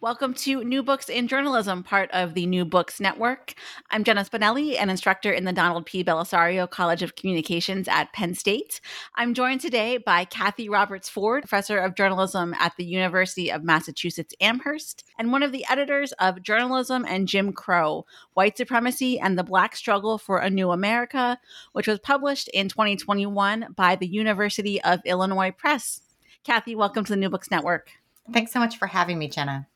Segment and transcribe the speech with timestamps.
[0.00, 3.54] Welcome to New Books in Journalism, part of the New Books Network.
[3.90, 6.04] I'm Jenna Spinelli, an instructor in the Donald P.
[6.04, 8.80] Bellisario College of Communications at Penn State.
[9.16, 14.32] I'm joined today by Kathy Roberts Forde, professor of journalism at the University of Massachusetts
[14.40, 19.42] Amherst, and one of the editors of Journalism and Jim Crow White Supremacy and the
[19.42, 21.40] Black Struggle for a New America,
[21.72, 26.02] which was published in 2021 by the University of Illinois Press.
[26.44, 27.90] Kathy, welcome to the New Books Network.
[28.32, 29.66] Thanks so much for having me, Jenna.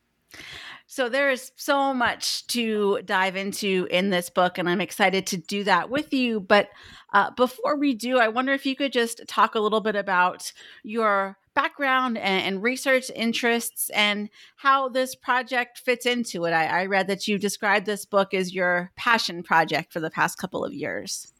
[0.87, 5.39] So there is so much to dive into in this book, and I'm excited to
[5.39, 6.39] do that with you.
[6.39, 6.69] But
[7.15, 10.53] uh, before we do, I wonder if you could just talk a little bit about
[10.83, 16.53] your background and, and research interests and how this project fits into it.
[16.53, 20.39] I, I read that you described this book as your passion project for the past
[20.39, 21.33] couple of years.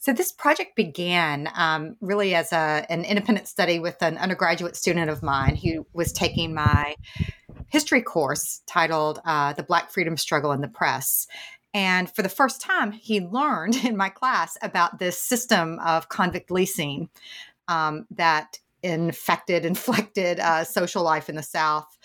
[0.00, 5.10] So this project began um, really as a, an independent study with an undergraduate student
[5.10, 6.96] of mine who was taking my
[7.68, 11.26] history course titled uh, The Black Freedom Struggle in the Press.
[11.74, 16.50] And for the first time, he learned in my class about this system of convict
[16.50, 17.10] leasing
[17.68, 21.98] um, that infected, inflected uh, social life in the South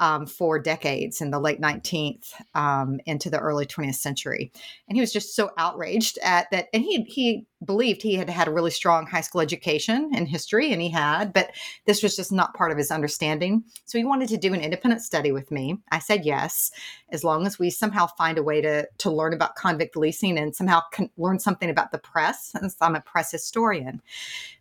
[0.00, 4.50] um, for decades in the late 19th um, into the early 20th century.
[4.88, 6.68] And he was just so outraged at that.
[6.72, 10.72] And he, he believed he had had a really strong high school education in history,
[10.72, 11.50] and he had, but
[11.86, 13.64] this was just not part of his understanding.
[13.84, 15.78] So he wanted to do an independent study with me.
[15.90, 16.70] I said yes,
[17.10, 20.56] as long as we somehow find a way to, to learn about convict leasing and
[20.56, 24.00] somehow con- learn something about the press, since I'm a press historian.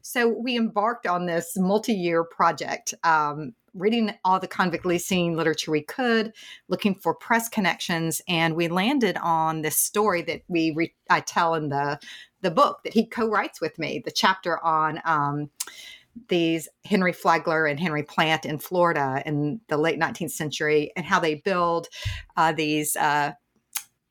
[0.02, 2.94] So we embarked on this multi year project.
[3.03, 6.33] Um, reading all the convict leasing literature we could,
[6.67, 11.53] looking for press connections, and we landed on this story that we re- I tell
[11.55, 12.00] in the
[12.41, 15.01] the book that he co-writes with me, the chapter on.
[15.05, 15.49] Um,
[16.27, 21.19] these Henry Flagler and Henry Plant in Florida in the late 19th century, and how
[21.19, 21.87] they build
[22.35, 23.31] uh, these uh,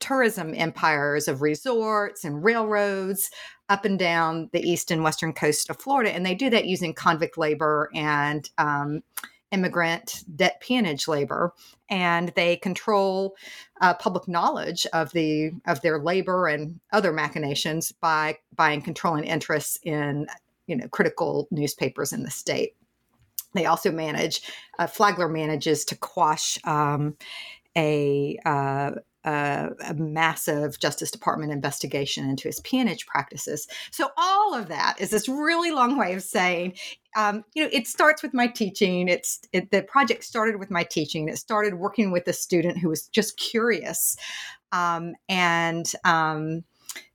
[0.00, 3.30] tourism empires of resorts and railroads
[3.68, 6.10] up and down the east and western coast of Florida.
[6.10, 9.02] And they do that using convict labor and um,
[9.50, 11.54] immigrant debt peonage labor
[11.88, 13.34] and they control
[13.80, 19.78] uh, public knowledge of the of their labor and other machinations by buying controlling interests
[19.82, 20.26] in
[20.66, 22.74] you know critical newspapers in the state.
[23.54, 24.42] They also manage
[24.78, 27.16] uh, flagler manages to quash um,
[27.76, 28.90] a uh,
[29.28, 33.66] a, massive Justice Department investigation into his peonage practices.
[33.90, 36.74] So all of that is this really long way of saying,
[37.16, 39.08] um, you know, it starts with my teaching.
[39.08, 41.28] It's it, the project started with my teaching.
[41.28, 44.16] It started working with a student who was just curious,
[44.72, 46.64] um, and um,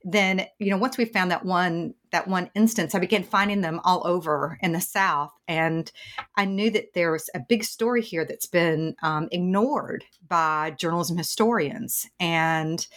[0.04, 3.80] then you know once we found that one that one instance i began finding them
[3.84, 5.92] all over in the south and
[6.38, 11.18] i knew that there was a big story here that's been um, ignored by journalism
[11.18, 12.88] historians and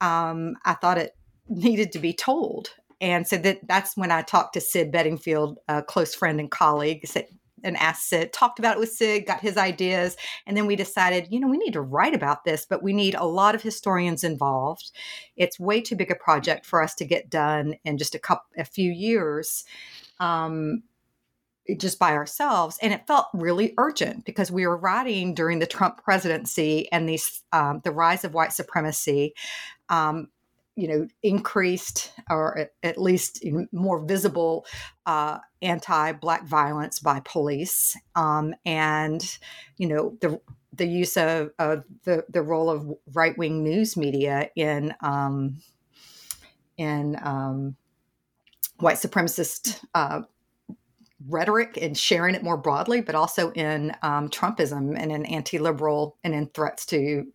[0.00, 1.16] um, i thought it
[1.48, 2.70] needed to be told.
[3.00, 7.06] And so that that's when i talked to sid bedingfield a close friend and colleague
[7.06, 7.26] said
[7.64, 11.28] and asked Sid, talked about it with Sid, got his ideas, and then we decided,
[11.30, 14.24] you know, we need to write about this, but we need a lot of historians
[14.24, 14.90] involved.
[15.36, 18.46] It's way too big a project for us to get done in just a couple,
[18.56, 19.64] a few years.
[20.20, 20.82] Um,
[21.78, 26.02] just by ourselves and it felt really urgent because we were writing during the trump
[26.02, 29.32] presidency and these um, the rise of white supremacy
[29.88, 30.28] um,
[30.76, 34.64] you know increased or at least more visible
[35.06, 39.38] uh, anti-black violence by police um, and
[39.76, 40.40] you know the
[40.74, 45.58] the use of, of the the role of right-wing news media in um,
[46.78, 47.76] in um,
[48.78, 50.22] white supremacist uh,
[51.28, 56.34] rhetoric and sharing it more broadly, but also in um, Trumpism and in anti-liberal and
[56.34, 57.26] in threats to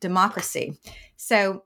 [0.00, 0.76] democracy.
[1.16, 1.64] So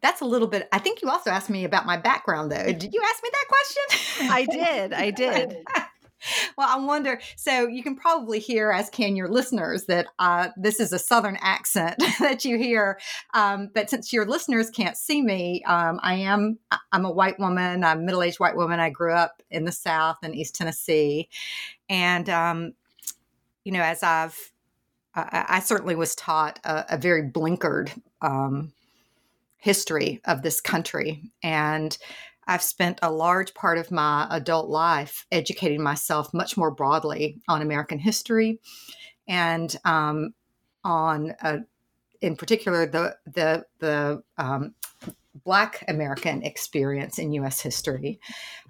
[0.00, 0.68] that's a little bit.
[0.72, 2.72] I think you also asked me about my background, though.
[2.72, 4.30] Did you ask me that question?
[4.30, 4.92] I did.
[4.92, 5.56] I did.
[6.56, 7.20] well, I wonder.
[7.36, 11.36] So you can probably hear, as can your listeners, that uh, this is a Southern
[11.40, 12.98] accent that you hear.
[13.34, 16.58] Um, but since your listeners can't see me, um, I am.
[16.92, 17.84] I'm a white woman.
[17.84, 18.80] I'm a middle-aged white woman.
[18.80, 21.28] I grew up in the South in East Tennessee,
[21.88, 22.72] and um,
[23.64, 24.52] you know, as I've,
[25.14, 27.90] I, I certainly was taught a, a very blinkered
[28.20, 28.72] um,
[29.64, 31.22] history of this country.
[31.42, 31.96] And
[32.46, 37.62] I've spent a large part of my adult life educating myself much more broadly on
[37.62, 38.60] American history
[39.26, 40.34] and um,
[40.84, 41.58] on, uh,
[42.20, 44.74] in particular, the the the um,
[45.44, 47.62] Black American experience in U.S.
[47.62, 48.20] history.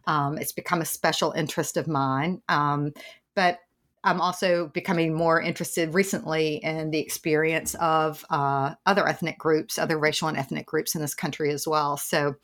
[0.06, 2.40] Um, it's become a special interest of mine.
[2.48, 2.92] Um,
[3.34, 3.58] but
[4.04, 9.98] I'm also becoming more interested recently in the experience of uh, other ethnic groups, other
[9.98, 11.96] racial and ethnic groups in this country as well.
[11.96, 12.36] So,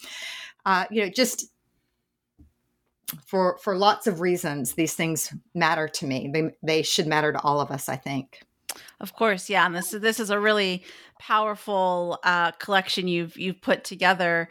[0.64, 1.50] uh, you know, just
[3.26, 6.30] for for lots of reasons, these things matter to me.
[6.32, 8.40] They they should matter to all of us, I think.
[9.00, 10.84] Of course, yeah, and this this is a really
[11.18, 14.48] powerful uh, collection you've you've put together.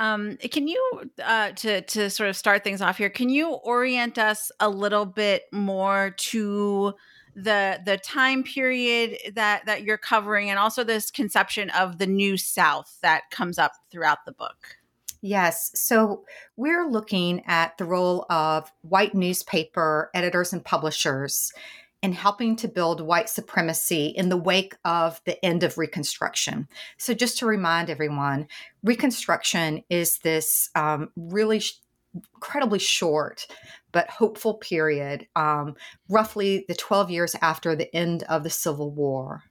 [0.00, 3.10] Um, can you uh, to to sort of start things off here?
[3.10, 6.94] Can you orient us a little bit more to
[7.36, 12.38] the the time period that that you're covering, and also this conception of the new
[12.38, 14.78] South that comes up throughout the book?
[15.20, 15.70] Yes.
[15.74, 16.24] So
[16.56, 21.52] we're looking at the role of white newspaper editors and publishers
[22.02, 26.68] in helping to build white supremacy in the wake of the end of Reconstruction.
[26.96, 28.48] So, just to remind everyone,
[28.82, 31.80] Reconstruction is this um, really sh-
[32.14, 33.46] incredibly short
[33.92, 35.74] but hopeful period, um,
[36.08, 39.42] roughly the 12 years after the end of the Civil War,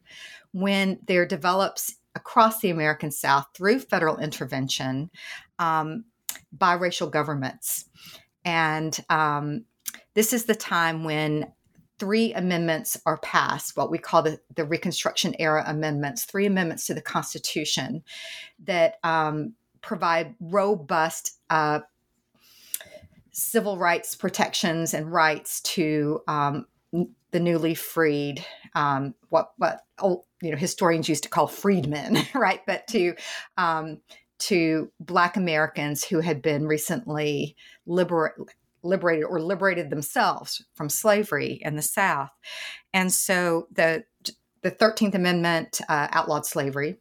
[0.52, 5.10] when there develops across the American South through federal intervention
[5.60, 6.06] um,
[6.57, 7.86] biracial governments.
[8.45, 9.66] And um,
[10.13, 11.52] this is the time when
[12.00, 16.94] three amendments are passed, what we call the, the Reconstruction era amendments, three amendments to
[16.94, 18.04] the Constitution
[18.63, 21.80] that um, provide robust uh,
[23.31, 26.66] civil rights protections and rights to um,
[27.31, 28.45] the newly freed,
[28.75, 32.62] um, what what old, you know historians used to call freedmen, right?
[32.66, 33.13] But to
[33.57, 34.00] um,
[34.40, 37.56] to Black Americans who had been recently
[37.86, 38.48] liberated
[38.84, 42.31] liberated or liberated themselves from slavery in the South.
[42.94, 44.04] And so the
[44.62, 46.98] the 13th Amendment uh, outlawed slavery.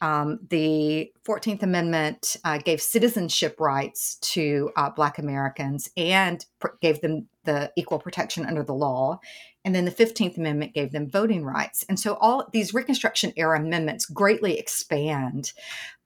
[0.00, 7.00] Um, the 14th Amendment uh, gave citizenship rights to uh, Black Americans and pr- gave
[7.00, 9.18] them the equal protection under the law.
[9.68, 11.84] And then the 15th Amendment gave them voting rights.
[11.90, 15.52] And so all these Reconstruction era amendments greatly expand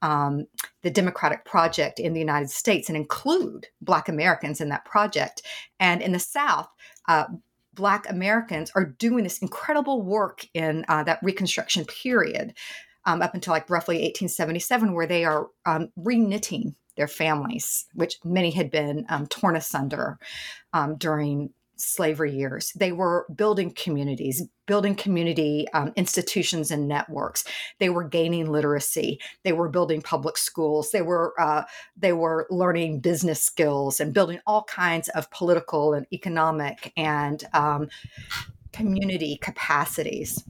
[0.02, 0.46] um,
[0.82, 5.42] the democratic project in the United States and include Black Americans in that project.
[5.78, 6.66] And in the South,
[7.06, 7.26] uh,
[7.72, 12.54] Black Americans are doing this incredible work in uh, that Reconstruction period.
[13.04, 18.50] Um, up until like roughly 1877, where they are um, reknitting their families, which many
[18.50, 20.18] had been um, torn asunder
[20.72, 21.50] um, during
[21.82, 22.72] slavery years.
[22.76, 27.44] They were building communities, building community um, institutions and networks.
[27.78, 29.20] They were gaining literacy.
[29.42, 30.90] They were building public schools.
[30.90, 31.64] They were uh,
[31.96, 37.88] they were learning business skills and building all kinds of political and economic and um,
[38.72, 40.44] community capacities.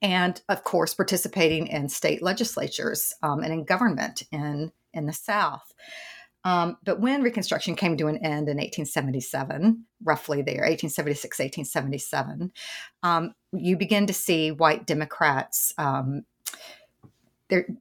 [0.00, 5.72] And of course, participating in state legislatures um, and in government in in the South.
[6.44, 12.52] Um, but when Reconstruction came to an end in 1877, roughly there, 1876, 1877,
[13.02, 16.24] um, you begin to see white Democrats, um,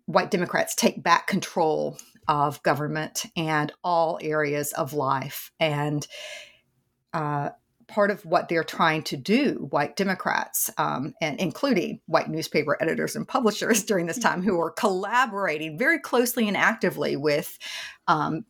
[0.05, 5.51] white Democrats take back control of government and all areas of life.
[5.59, 6.07] And
[7.13, 7.49] uh,
[7.87, 13.15] part of what they're trying to do, white Democrats, um, and including white newspaper editors
[13.15, 17.57] and publishers during this time, who are collaborating very closely and actively with
[18.07, 18.45] um,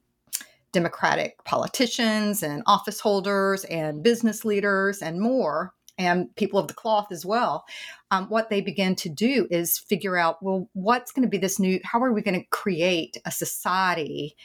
[0.74, 7.08] Democratic politicians and office holders and business leaders and more, and people of the cloth
[7.12, 7.64] as well.
[8.12, 11.60] Um, what they begin to do is figure out well, what's going to be this
[11.60, 14.36] new, how are we going to create a society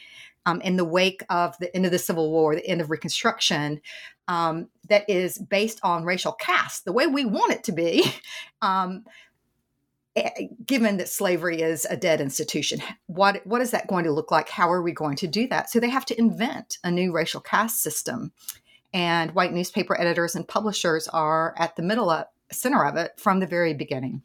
[0.47, 3.81] um, in the wake of the end of the Civil War, the end of Reconstruction,
[4.29, 8.05] um, that is based on racial caste, the way we want it to be,
[8.63, 9.05] um,
[10.19, 14.31] Eh, given that slavery is a dead institution what what is that going to look
[14.31, 14.49] like?
[14.49, 15.71] How are we going to do that?
[15.71, 18.33] So they have to invent a new racial caste system
[18.93, 23.41] and white newspaper editors and publishers are at the middle of center of it from
[23.41, 24.23] the very beginning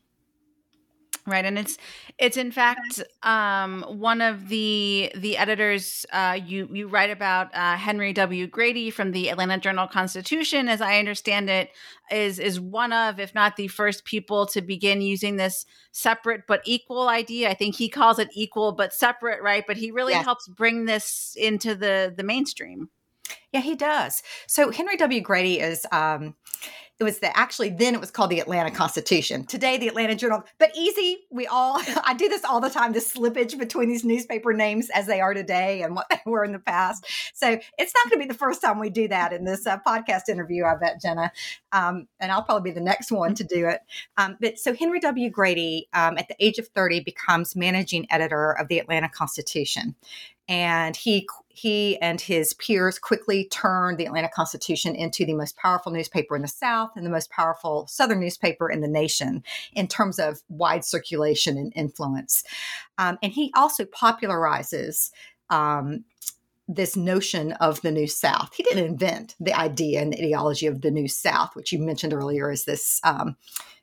[1.26, 1.46] right?
[1.46, 1.78] And it's
[2.18, 7.76] it's in fact um, one of the the editors uh, you you write about uh,
[7.76, 8.48] henry w.
[8.48, 11.70] Grady from the atlanta journal constitution as i understand it
[12.12, 16.62] is is one of if not the first people to begin using this separate but
[16.66, 17.50] equal idea.
[17.50, 19.64] I think he calls it equal but separate right?
[19.66, 20.26] But he really yes.
[20.26, 22.90] helps bring this into the the mainstream.
[23.52, 24.24] Yeah he does.
[24.48, 25.22] So henry w.
[25.22, 26.36] Grady is um
[27.04, 29.46] it was the actually then it was called the Atlanta Constitution.
[29.46, 30.44] Today, the Atlanta Journal.
[30.58, 32.94] But easy, we all I do this all the time.
[32.94, 36.54] The slippage between these newspaper names as they are today and what they were in
[36.54, 37.06] the past.
[37.34, 39.80] So it's not going to be the first time we do that in this uh,
[39.86, 40.64] podcast interview.
[40.64, 41.32] I bet Jenna,
[41.74, 43.82] um, and I'll probably be the next one to do it.
[44.16, 45.30] Um, but so Henry W.
[45.30, 49.96] Grady, um, at the age of thirty, becomes managing editor of the Atlanta Constitution
[50.50, 55.92] and he he and his peers quickly turned the Atlanta Constitution into the most powerful
[55.92, 60.18] newspaper in the South and the most powerful Southern newspaper in the nation in terms
[60.18, 62.44] of wide circulation and influence.
[62.98, 65.12] Um, and he also popularizes
[65.52, 66.06] um,
[66.68, 68.52] this notion of the New South.
[68.56, 72.14] He didn't invent the idea and the ideology of the New South, which you mentioned
[72.14, 73.00] earlier is this.
[73.04, 73.38] Um,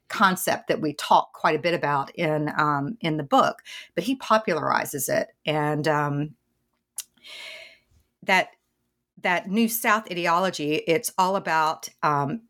[0.09, 3.63] concept that we talk quite a bit about in um, in the book,
[3.95, 6.35] but he popularizes it, and um,
[8.31, 8.51] that
[9.23, 10.77] that new South ideology.
[10.87, 12.43] It's all about um,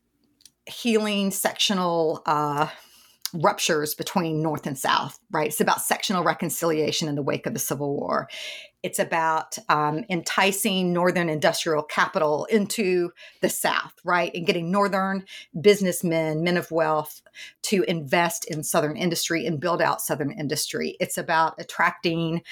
[0.66, 2.68] healing sectional uh,
[3.32, 5.18] ruptures between North and South.
[5.32, 5.48] Right?
[5.48, 8.28] It's about sectional reconciliation in the wake of the Civil War.
[8.82, 13.10] It's about um, enticing Northern industrial capital into
[13.40, 14.30] the South, right?
[14.34, 15.24] And getting Northern
[15.60, 17.22] businessmen, men of wealth,
[17.62, 20.96] to invest in Southern industry and build out Southern industry.
[21.00, 22.42] It's about attracting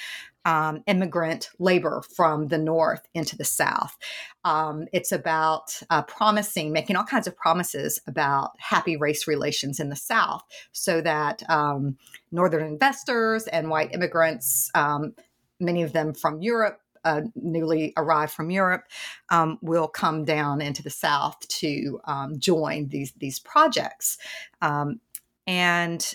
[0.48, 3.98] um, immigrant labor from the North into the South.
[4.44, 9.90] Um, it's about uh, promising, making all kinds of promises about happy race relations in
[9.90, 11.98] the South so that um,
[12.32, 15.14] Northern investors and white immigrants um,
[15.60, 18.84] many of them from Europe, uh, newly arrived from Europe,
[19.28, 24.16] um, will come down into the South to um, join these these projects,
[24.62, 24.98] um,
[25.46, 26.14] and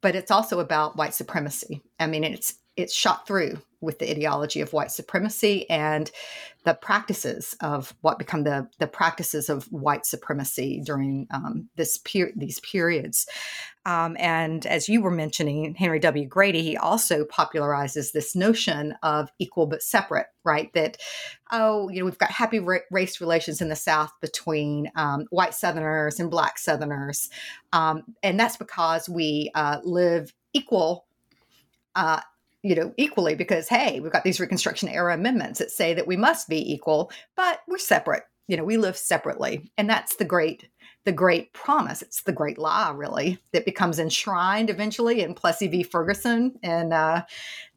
[0.00, 1.82] but it's also about white supremacy.
[2.00, 6.10] I mean, it's it's shot through with the ideology of white supremacy and
[6.64, 12.32] the practices of what become the the practices of white supremacy during um, this per-
[12.36, 13.26] these periods.
[13.86, 16.26] Um, and as you were mentioning, Henry W.
[16.26, 20.70] Grady, he also popularizes this notion of equal but separate, right?
[20.74, 20.98] That
[21.50, 25.54] oh, you know, we've got happy ra- race relations in the South between um, white
[25.54, 27.30] Southerners and Black Southerners,
[27.72, 31.06] um, and that's because we uh, live equal
[31.94, 32.20] uh,
[32.62, 36.16] you know, equally because hey, we've got these Reconstruction era amendments that say that we
[36.16, 38.24] must be equal, but we're separate.
[38.48, 40.68] You know, we live separately, and that's the great
[41.04, 42.02] the great promise.
[42.02, 45.82] It's the great law, really, that becomes enshrined eventually in Plessy v.
[45.82, 47.22] Ferguson in uh,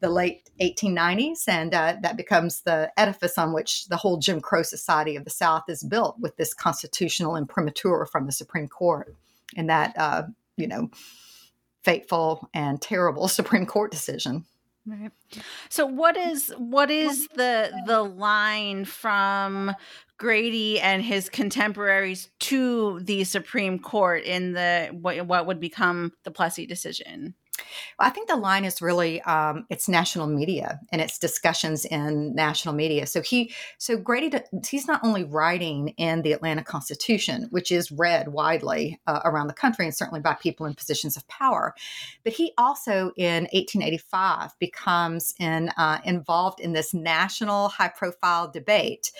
[0.00, 1.48] the late 1890s.
[1.48, 5.30] And uh, that becomes the edifice on which the whole Jim Crow Society of the
[5.30, 9.14] South is built with this constitutional imprimatur from the Supreme Court.
[9.56, 10.24] And that, uh,
[10.56, 10.90] you know,
[11.82, 14.44] fateful and terrible Supreme Court decision.
[14.86, 15.10] Right.
[15.70, 16.30] So what mm.
[16.30, 19.74] is what is the the line from
[20.18, 26.30] Grady and his contemporaries to the Supreme Court in the what, what would become the
[26.30, 27.34] Plessy decision?
[27.98, 32.74] I think the line is really um, it's national media and it's discussions in national
[32.74, 33.06] media.
[33.06, 34.32] So he, so Grady,
[34.68, 39.54] he's not only writing in the Atlanta Constitution, which is read widely uh, around the
[39.54, 41.74] country and certainly by people in positions of power,
[42.24, 49.12] but he also in 1885 becomes in, uh, involved in this national high-profile debate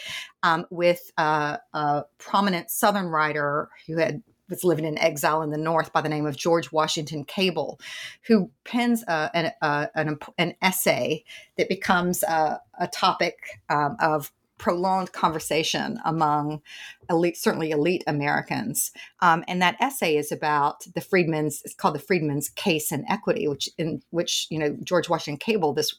[0.43, 5.59] um, with uh, a prominent Southern writer who had was living in exile in the
[5.59, 7.81] North by the name of George Washington Cable,
[8.27, 11.25] who pens uh, an, uh, an, an, essay
[11.57, 13.37] that becomes a, a topic
[13.69, 16.63] um, of prolonged conversation among
[17.11, 18.93] elite, certainly elite Americans.
[19.21, 23.49] Um, and that essay is about the Freedmen's, it's called the Freedmen's Case in Equity,
[23.49, 25.95] which in which, you know, George Washington Cable, this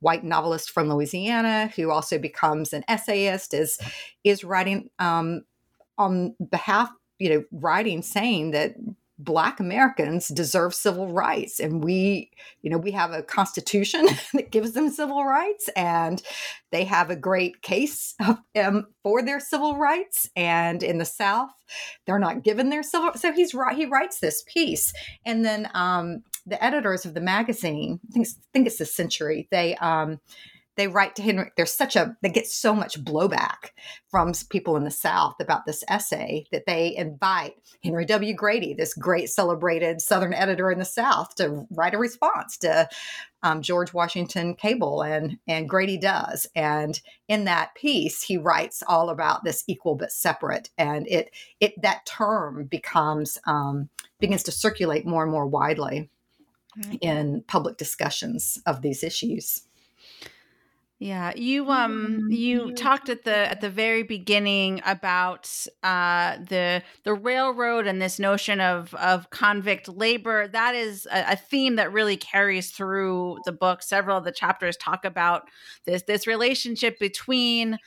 [0.00, 3.78] white novelist from Louisiana, who also becomes an essayist, is
[4.24, 5.42] is writing um,
[5.98, 8.74] on behalf you know, writing saying that
[9.18, 11.58] black americans deserve civil rights.
[11.58, 12.30] And we
[12.62, 16.22] you know we have a constitution that gives them civil rights and
[16.70, 18.14] they have a great case
[18.56, 20.30] um, for their civil rights.
[20.36, 21.50] And in the south
[22.06, 24.92] they're not given their civil so he's right he writes this piece.
[25.26, 29.48] And then um, the editors of the magazine i think, I think it's the century
[29.50, 30.20] they um,
[30.78, 31.50] they write to Henry.
[31.56, 33.72] There's such a they get so much blowback
[34.10, 38.32] from people in the South about this essay that they invite Henry W.
[38.32, 42.88] Grady, this great celebrated Southern editor in the South, to write a response to
[43.42, 46.46] um, George Washington Cable, and and Grady does.
[46.54, 51.74] And in that piece, he writes all about this equal but separate, and it it
[51.82, 53.88] that term becomes um,
[54.20, 56.08] begins to circulate more and more widely
[57.00, 59.62] in public discussions of these issues.
[61.00, 65.48] Yeah, you um you talked at the at the very beginning about
[65.84, 70.48] uh the the railroad and this notion of of convict labor.
[70.48, 73.84] That is a, a, theme that really carries through the book.
[73.84, 75.44] Several of the chapters talk about
[75.84, 77.78] this this relationship between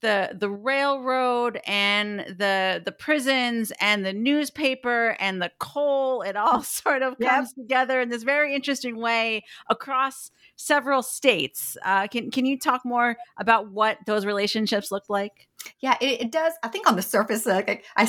[0.00, 6.62] the the railroad and the the prisons and the newspaper and the coal it all
[6.62, 11.76] sort of comes together in this very interesting way across several states.
[11.84, 15.48] Uh, can can you talk more about what those relationships look like?
[15.80, 16.52] Yeah it, it does.
[16.62, 18.04] I think on the surface like I,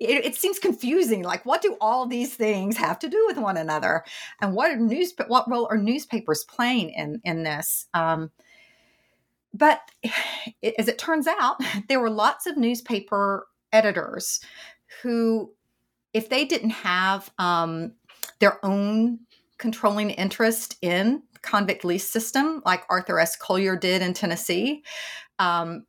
[0.00, 3.56] it, it, seems confusing like what do all these things have to do with one
[3.56, 4.04] another?
[4.40, 7.86] And what are news what role are newspapers playing in in this?
[7.92, 8.30] Um,
[9.54, 9.80] but
[10.78, 11.56] as it turns out,
[11.88, 14.40] there were lots of newspaper editors
[15.02, 15.52] who,
[16.12, 17.92] if they didn't have um,
[18.40, 19.20] their own
[19.58, 23.36] controlling interest in convict lease system, like Arthur S.
[23.36, 24.82] Colyar did in Tennessee,
[25.38, 25.86] um,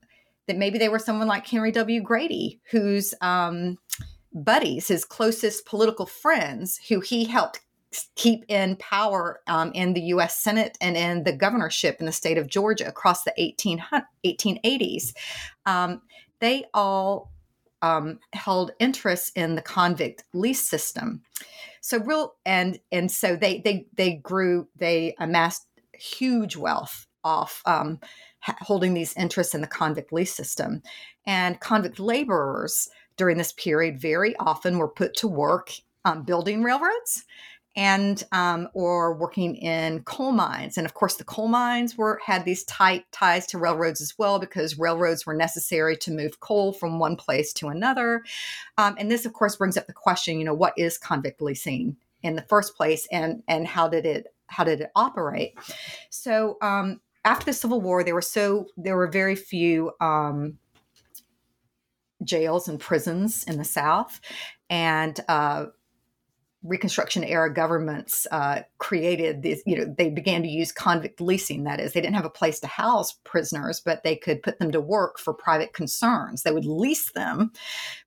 [0.47, 2.01] that maybe they were someone like Henry W.
[2.01, 3.77] Grady, whose um,
[4.33, 7.61] buddies, his closest political friends, who he helped
[8.15, 12.37] keep in power um, in the US Senate and in the governorship in the state
[12.37, 13.83] of Georgia across the 18,
[14.25, 15.13] 1880s.
[15.65, 16.01] Um,
[16.39, 17.31] they all
[17.81, 21.21] um, held interest in the convict lease system.
[21.81, 27.99] So real and and so they they they grew they amassed huge wealth off um,
[28.41, 30.81] holding these interests in the convict lease system,
[31.27, 35.71] and convict laborers during this period very often were put to work
[36.05, 37.23] um, building railroads
[37.75, 42.45] and um, or working in coal mines and of course the coal mines were had
[42.45, 46.99] these tight ties to railroads as well because railroads were necessary to move coal from
[46.99, 48.23] one place to another.
[48.77, 51.97] Um, and this of course brings up the question you know what is convict leasing
[52.23, 55.57] in the first place and and how did it how did it operate?
[56.09, 60.59] So um, after the civil war there were so there were very few um,
[62.23, 64.21] jails and prisons in the south
[64.69, 65.65] and uh,
[66.65, 71.63] Reconstruction era governments uh, created this, you know, they began to use convict leasing.
[71.63, 74.71] That is, they didn't have a place to house prisoners, but they could put them
[74.71, 76.43] to work for private concerns.
[76.43, 77.51] They would lease them,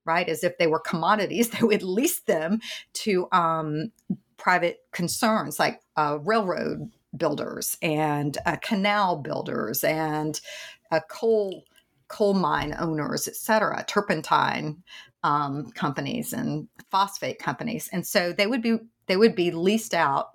[0.05, 1.51] right, as if they were commodities.
[1.59, 2.61] They would lease them
[2.95, 3.93] to um,
[4.37, 10.41] private concerns like uh, railroad builders and uh, canal builders and
[10.91, 11.65] uh, coal
[12.09, 14.83] coal mine owners, et cetera, turpentine
[15.23, 20.29] um, companies and phosphate companies, and so they would be they would be leased out.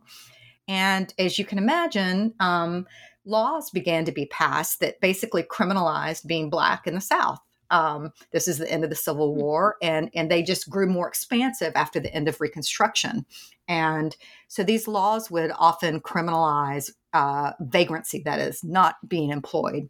[0.67, 2.85] And as you can imagine, um,
[3.25, 7.39] laws began to be passed that basically criminalized being black in the South.
[7.69, 9.39] Um, this is the end of the Civil hmm.
[9.39, 13.25] War, and and they just grew more expansive after the end of Reconstruction,
[13.67, 14.15] and
[14.47, 19.89] so these laws would often criminalize uh, vagrancy, that is, not being employed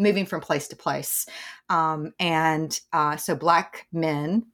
[0.00, 1.26] moving from place to place.
[1.68, 4.46] Um, and uh, so black men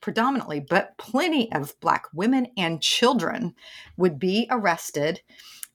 [0.00, 3.54] predominantly, but plenty of black women and children
[3.96, 5.20] would be arrested,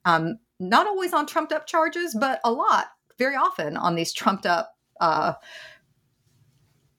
[0.05, 2.87] um, not always on trumped up charges, but a lot,
[3.17, 4.75] very often on these trumped up.
[4.99, 5.33] Uh,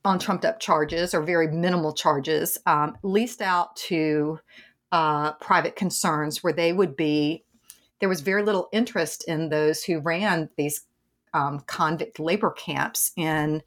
[0.03, 4.39] on trumped up charges or very minimal charges, um, leased out to
[4.93, 7.45] uh, private concerns where they would be.
[7.99, 10.87] There was very little interest in those who ran these
[11.35, 13.63] um, convict labor camps in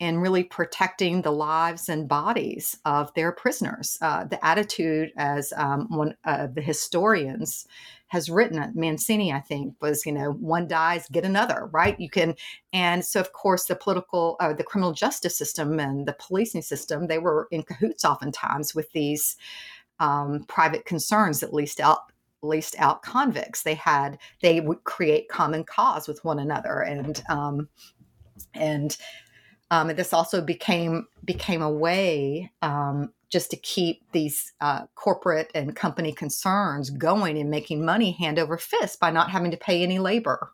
[0.00, 3.98] in really protecting the lives and bodies of their prisoners.
[4.00, 7.66] Uh, the attitude, as um, one of the historians
[8.06, 12.00] has written, Mancini, I think, was you know one dies, get another, right?
[12.00, 12.34] You can,
[12.72, 17.06] and so of course the political, uh, the criminal justice system and the policing system,
[17.06, 19.36] they were in cahoots oftentimes with these
[20.00, 22.09] um, private concerns, at least out
[22.42, 23.62] leased out convicts.
[23.62, 27.68] They had they would create common cause with one another, and um,
[28.54, 28.96] and
[29.70, 35.76] um, this also became became a way um, just to keep these uh, corporate and
[35.76, 39.98] company concerns going and making money hand over fist by not having to pay any
[39.98, 40.50] labor.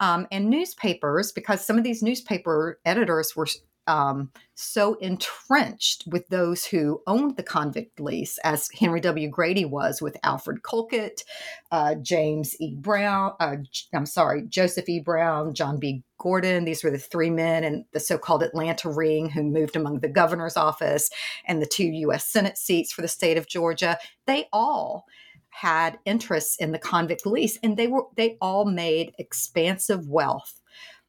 [0.00, 3.46] Um, and newspapers, because some of these newspaper editors were
[3.86, 9.28] um, so entrenched with those who owned the convict lease, as Henry W.
[9.28, 11.24] Grady was with Alfred Colquitt,
[11.70, 12.74] uh, James E.
[12.76, 13.56] Brown, uh,
[13.94, 15.00] I'm sorry, Joseph E.
[15.00, 16.02] Brown, John B.
[16.18, 16.64] Gordon.
[16.64, 20.08] These were the three men in the so called Atlanta Ring who moved among the
[20.08, 21.10] governor's office
[21.46, 22.26] and the two U.S.
[22.26, 23.98] Senate seats for the state of Georgia.
[24.26, 25.04] They all
[25.50, 30.60] had interests in the convict lease and they were they all made expansive wealth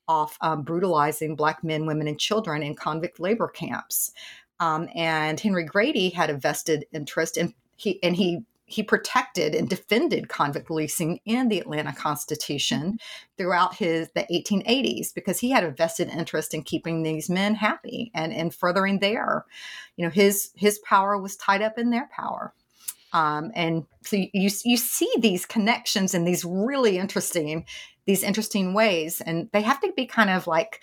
[0.08, 4.12] off um, brutalizing Black men, women, and children in convict labor camps.
[4.60, 9.70] Um, and Henry Grady had a vested interest in he and he he protected and
[9.70, 12.98] defended convict leasing in the Atlanta Constitution
[13.38, 18.12] throughout his the 1880s because he had a vested interest in keeping these men happy
[18.16, 19.46] and and furthering their,
[19.98, 22.54] you know, his his power was tied up in their power.
[23.14, 27.66] Um, and so you you see these connections and these really interesting
[28.06, 30.82] these interesting ways, and they have to be kind of like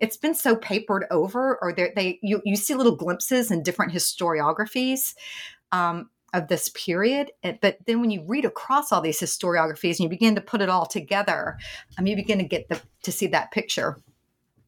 [0.00, 5.14] it's been so papered over, or they you you see little glimpses in different historiographies.
[5.72, 7.30] Um, of this period.
[7.42, 10.68] But then when you read across all these historiographies and you begin to put it
[10.68, 11.56] all together,
[11.96, 13.96] um, you begin to get the to see that picture.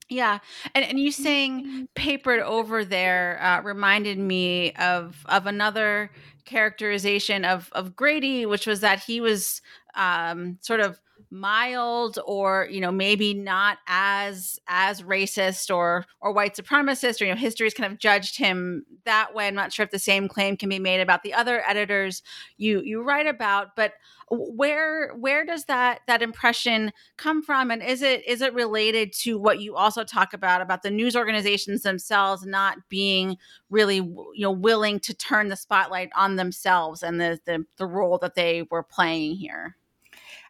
[0.09, 0.39] Yeah,
[0.75, 6.13] and and you saying papered over there uh, reminded me of of another
[6.45, 9.61] characterization of of Grady, which was that he was
[9.97, 16.55] um, sort of mild or you know maybe not as as racist or or white
[16.55, 19.47] supremacist or you know history's kind of judged him that way.
[19.47, 22.23] I'm not sure if the same claim can be made about the other editors
[22.57, 23.93] you you write about but
[24.31, 27.71] where where does that that impression come from?
[27.71, 31.15] And is it is it related to what you also talk about about the news
[31.15, 33.37] organizations themselves not being
[33.71, 38.19] really you know willing to turn the spotlight on themselves and the the, the role
[38.19, 39.77] that they were playing here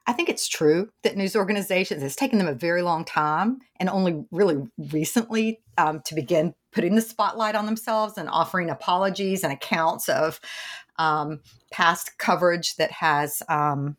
[0.07, 3.89] I think it's true that news organizations, it's taken them a very long time and
[3.89, 9.53] only really recently um, to begin putting the spotlight on themselves and offering apologies and
[9.53, 10.41] accounts of
[10.99, 11.41] um,
[11.73, 13.97] past coverage that has um,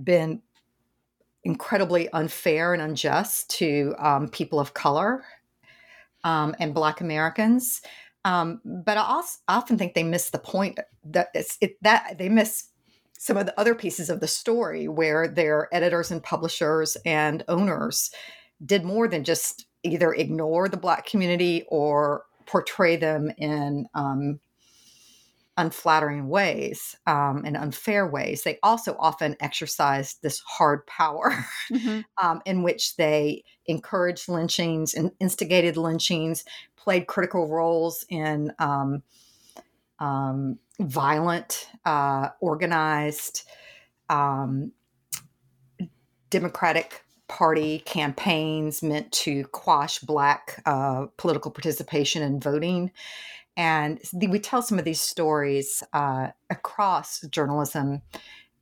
[0.00, 0.40] been
[1.42, 5.24] incredibly unfair and unjust to um, people of color
[6.22, 7.80] um, and Black Americans.
[8.24, 12.68] Um, but I also often think they miss the point that it, that they miss
[13.18, 18.10] some of the other pieces of the story where their editors and publishers and owners
[18.64, 24.40] did more than just either ignore the black community or portray them in um,
[25.56, 28.44] unflattering ways um, and unfair ways.
[28.44, 32.00] They also often exercised this hard power mm-hmm.
[32.24, 36.44] um, in which they encouraged lynchings and instigated lynchings,
[36.76, 39.02] played critical roles in um,
[39.98, 43.48] um violent, uh, organized,
[44.08, 44.72] um,
[46.30, 52.90] Democratic Party campaigns meant to quash Black uh, political participation and voting.
[53.56, 58.02] And we tell some of these stories uh, across journalism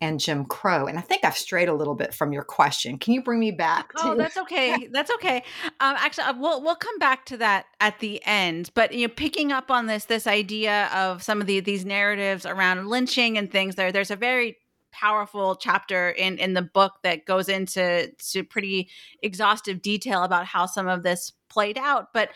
[0.00, 0.86] and Jim Crow.
[0.86, 2.98] And I think I've strayed a little bit from your question.
[2.98, 3.92] Can you bring me back?
[3.94, 4.88] To- oh, that's okay.
[4.92, 5.38] That's okay.
[5.80, 8.70] Um, actually, uh, we'll we'll come back to that at the end.
[8.74, 12.46] But you know, picking up on this this idea of some of the these narratives
[12.46, 13.74] around lynching and things.
[13.74, 14.58] There, there's a very
[14.92, 18.88] powerful chapter in in the book that goes into to pretty
[19.22, 22.12] exhaustive detail about how some of this played out.
[22.12, 22.30] But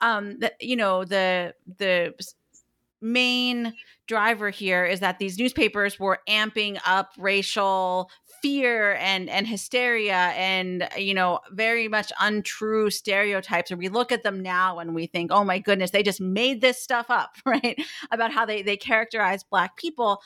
[0.00, 2.14] um, the, you know, the the
[3.00, 3.74] main
[4.06, 8.10] driver here is that these newspapers were amping up racial
[8.42, 13.70] fear and and hysteria and you know very much untrue stereotypes.
[13.70, 16.60] And we look at them now and we think oh my goodness they just made
[16.60, 17.80] this stuff up right
[18.10, 20.20] about how they they characterize black people.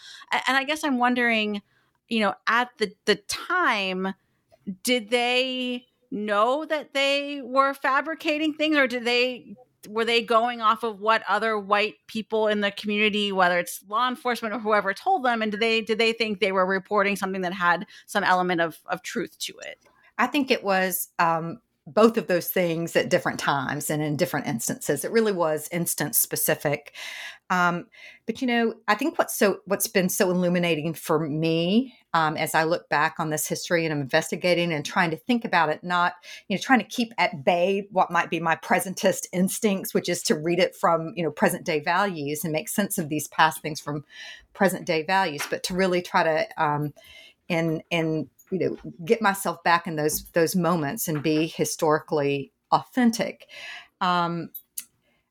[0.47, 1.63] And i guess i'm wondering
[2.09, 4.15] you know at the the time
[4.83, 9.55] did they know that they were fabricating things or did they
[9.89, 14.09] were they going off of what other white people in the community whether it's law
[14.09, 15.43] enforcement or whoever told them?
[15.43, 18.79] And did they did they think they were reporting something that had some element of
[18.87, 19.79] of truth to it?
[20.19, 24.47] I think it was um, both of those things at different times and in different
[24.47, 25.05] instances.
[25.05, 26.95] It really was instance specific.
[27.49, 27.87] Um,
[28.31, 32.55] but you know i think what's so what's been so illuminating for me um, as
[32.55, 35.85] I look back on this history and I'm investigating and trying to think about it,
[35.85, 36.15] not,
[36.49, 40.23] you know, trying to keep at bay what might be my presentist instincts, which is
[40.25, 43.63] to read it from, you know, present day values and make sense of these past
[43.63, 44.05] things from
[44.55, 46.93] present day values, but to really try to, um,
[47.49, 53.47] and, and, you know, get myself back in those, those moments and be historically authentic.
[54.01, 54.51] Um,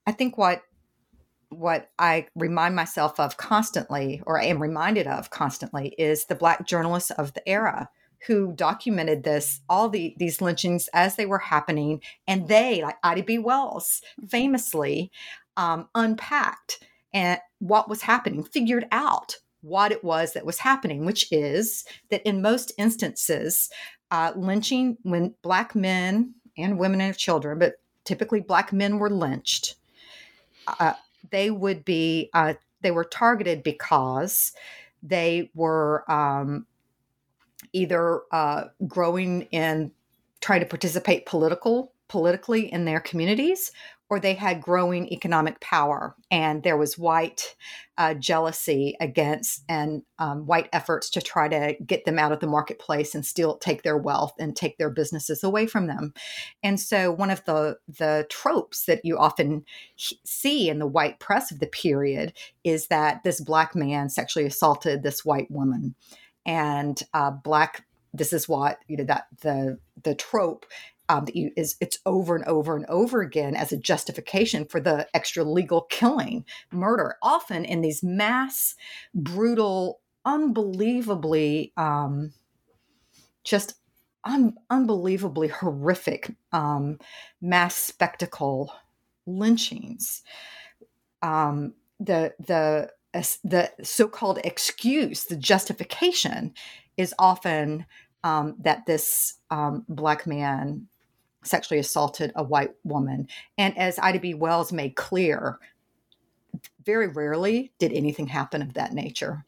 [0.08, 0.64] I think what
[1.50, 6.66] what I remind myself of constantly, or I am reminded of constantly, is the Black
[6.68, 7.90] journalists of the era
[8.28, 13.24] who documented this, all the these lynchings as they were happening, and they, like Ida
[13.24, 13.38] B.
[13.38, 15.12] Wells, famously
[15.58, 16.84] um, unpacked
[17.14, 22.22] and what was happening, figured out what it was that was happening, which is that
[22.28, 23.70] in most instances,
[24.12, 29.76] uh, lynching when black men and women and children, but typically black men were lynched.
[30.80, 30.94] Uh,
[31.32, 34.54] they would be uh, they were targeted because
[35.04, 36.66] they were um,
[37.74, 39.92] either uh, growing in
[40.42, 43.72] trying to participate political politically in their communities
[44.10, 47.56] or they had growing economic power and there was white
[47.98, 52.48] uh, jealousy against and um, white efforts to try to get them out of the
[52.48, 56.14] marketplace and still take their wealth and take their businesses away from them.
[56.64, 59.64] And so one of the the tropes that you often
[59.98, 65.04] see in the white press of the period is that this black man sexually assaulted
[65.04, 65.96] this white woman.
[66.46, 70.66] And uh, black this is what you know that the the trope
[71.10, 74.80] um, that you is it's over and over and over again as a justification for
[74.80, 78.76] the extra legal killing, murder, often in these mass,
[79.14, 82.32] brutal, unbelievably, um,
[83.44, 83.74] just
[84.24, 87.00] un- unbelievably horrific um,
[87.42, 88.72] mass spectacle
[89.26, 90.22] lynchings.
[91.24, 96.54] Um, the the the so-called excuse, the justification,
[96.98, 97.86] is often
[98.24, 100.88] um, that this um, black man
[101.44, 103.28] sexually assaulted a white woman.
[103.58, 104.34] And as Ida B.
[104.34, 105.58] Wells made clear,
[106.84, 109.46] very rarely did anything happen of that nature.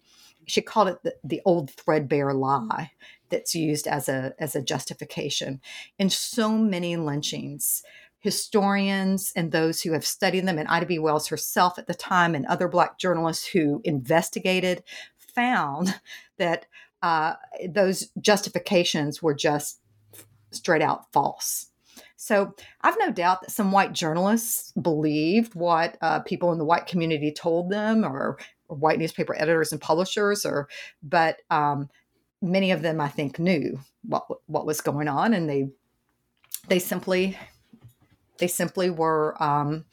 [0.47, 2.91] She called it the, the old threadbare lie
[3.29, 5.61] that's used as a as a justification
[5.97, 7.83] in so many lynchings
[8.21, 10.99] historians and those who have studied them, and Ida B.
[10.99, 14.83] Wells herself at the time, and other Black journalists who investigated,
[15.17, 15.99] found
[16.37, 16.67] that
[17.01, 17.33] uh,
[17.67, 19.79] those justifications were just
[20.51, 21.67] straight out false.
[22.15, 26.85] So I've no doubt that some white journalists believed what uh, people in the white
[26.85, 30.69] community told them, or, or, white newspaper editors and publishers, or
[31.01, 31.89] but um,
[32.39, 35.69] many of them, I think, knew what what was going on, and they
[36.67, 37.37] they simply
[38.41, 39.85] they simply were um,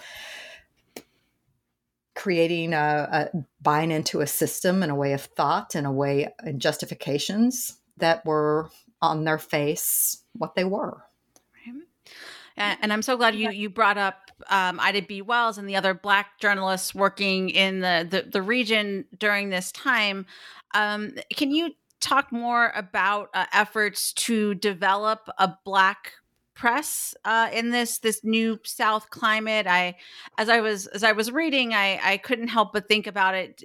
[2.17, 6.33] creating a, a, buying into a system and a way of thought and a way
[6.41, 11.05] and justifications that were on their face what they were.
[12.59, 15.23] And I'm so glad you you brought up um, Ida B.
[15.23, 20.27] Wells and the other Black journalists working in the the, the region during this time.
[20.75, 26.15] Um, can you talk more about uh, efforts to develop a Black
[26.59, 29.67] press uh, in this this new South climate.
[29.67, 29.95] I,
[30.37, 33.63] as I was as I was reading, I I couldn't help but think about it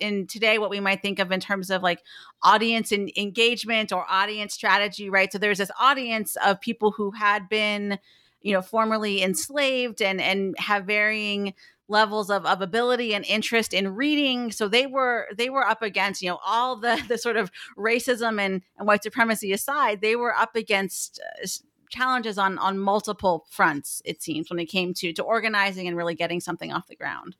[0.00, 2.00] in today what we might think of in terms of like
[2.42, 5.32] audience and engagement or audience strategy, right?
[5.32, 7.98] So there's this audience of people who had been,
[8.42, 11.54] you know, formerly enslaved and and have varying
[11.88, 16.22] levels of, of ability and interest in reading so they were they were up against
[16.22, 20.34] you know all the the sort of racism and, and white supremacy aside they were
[20.34, 21.46] up against uh,
[21.92, 26.14] challenges on on multiple fronts it seems when it came to to organizing and really
[26.14, 27.36] getting something off the ground.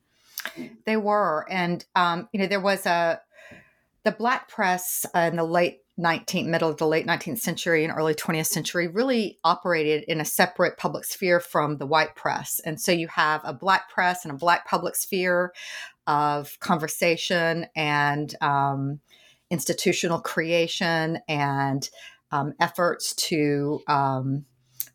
[0.84, 3.20] They were and um, you know there was a
[4.04, 8.14] the black press in the late 19th middle of the late 19th century and early
[8.14, 12.60] 20th century really operated in a separate public sphere from the white press.
[12.64, 15.52] And so you have a black press and a black public sphere
[16.06, 19.00] of conversation and um,
[19.50, 21.88] institutional creation and
[22.32, 24.44] um, efforts to um,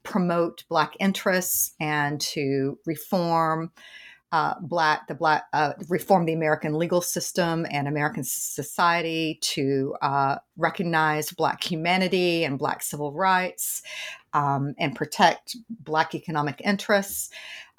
[0.04, 3.72] promote Black interests and to reform
[4.32, 10.36] uh, Black the Black uh, reform the American legal system and American society to uh,
[10.58, 13.82] recognize Black humanity and Black civil rights
[14.34, 17.30] um, and protect Black economic interests.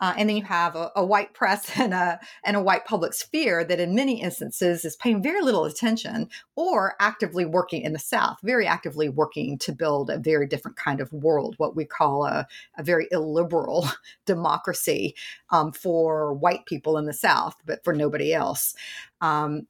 [0.00, 3.12] Uh, and then you have a, a, white press and a and a white public
[3.12, 7.98] sphere that, in many instances, is paying very little attention or actively working in the
[7.98, 12.24] South, very actively working to build a very different kind of world, what we call
[12.24, 13.88] a, a very illiberal
[14.26, 15.14] democracy
[15.50, 18.74] um, for white people in the South, but for nobody else.
[19.20, 19.66] Um,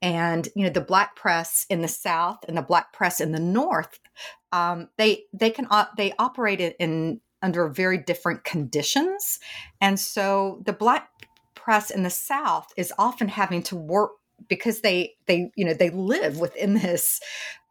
[0.00, 3.40] and you know the black press in the south and the black press in the
[3.40, 3.98] north
[4.52, 9.38] um, they they can they operate in under very different conditions.
[9.80, 11.10] And so the black
[11.54, 14.12] press in the South is often having to work
[14.46, 17.20] because they they you know they live within this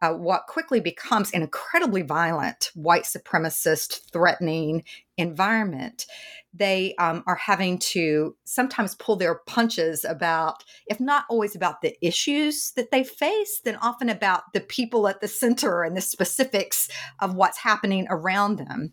[0.02, 4.84] uh, what quickly becomes an incredibly violent white supremacist threatening
[5.16, 6.06] environment.
[6.54, 11.96] They um, are having to sometimes pull their punches about if not always about the
[12.06, 16.88] issues that they face then often about the people at the center and the specifics
[17.20, 18.92] of what's happening around them.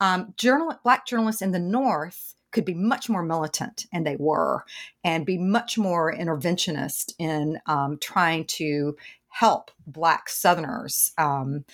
[0.00, 4.64] Um, journal- black journalists in the North could be much more militant, and they were,
[5.04, 8.96] and be much more interventionist in um, trying to
[9.28, 11.12] help Black Southerners.
[11.18, 11.64] Um,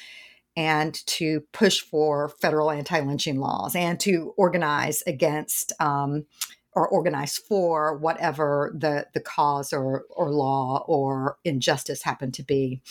[0.56, 6.26] and to push for federal anti lynching laws and to organize against um,
[6.74, 12.82] or organize for whatever the, the cause or, or law or injustice happened to be.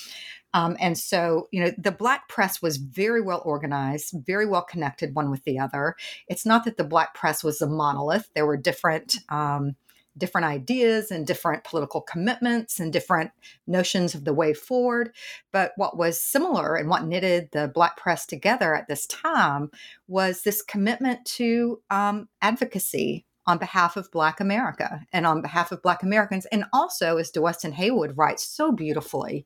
[0.54, 5.16] Um, and so, you know, the Black press was very well organized, very well connected
[5.16, 5.96] one with the other.
[6.28, 8.30] It's not that the Black press was a monolith.
[8.36, 9.76] There were different um,
[10.18, 13.32] different ideas and different political commitments and different
[13.66, 15.12] notions of the way forward.
[15.52, 19.72] But what was similar and what knitted the Black press together at this time
[20.08, 25.82] was this commitment to um, advocacy on behalf of Black America and on behalf of
[25.82, 26.46] Black Americans.
[26.48, 29.46] And also, as D'Weston Haywood writes so beautifully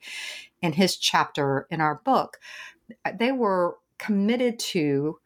[0.62, 2.38] in his chapter in our book,
[3.18, 5.20] they were committed to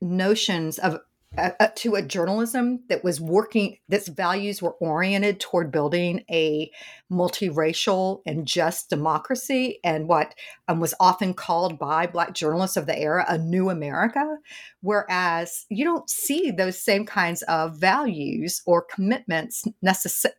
[0.00, 1.00] notions of
[1.38, 6.70] uh, uh, to a journalism that was working that's values were oriented toward building a
[7.12, 10.34] multiracial and just democracy and what
[10.68, 14.36] um, was often called by black journalists of the era a new america.
[14.80, 19.64] Whereas you don't see those same kinds of values or commitments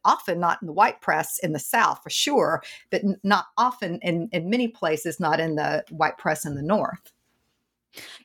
[0.03, 4.29] often not in the white press in the south for sure but not often in,
[4.31, 7.11] in many places not in the white press in the north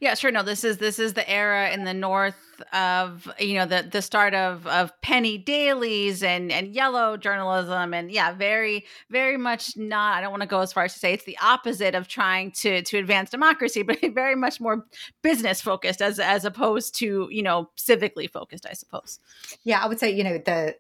[0.01, 0.31] yeah, sure.
[0.31, 2.37] No, this is this is the era in the north
[2.73, 8.11] of you know the the start of of penny dailies and and yellow journalism and
[8.11, 10.19] yeah, very very much not.
[10.19, 12.53] I don't want to go as far as to say it's the opposite of trying
[12.53, 14.87] to to advance democracy, but very much more
[15.23, 19.19] business focused as as opposed to you know civically focused, I suppose.
[19.65, 20.77] Yeah, I would say you know the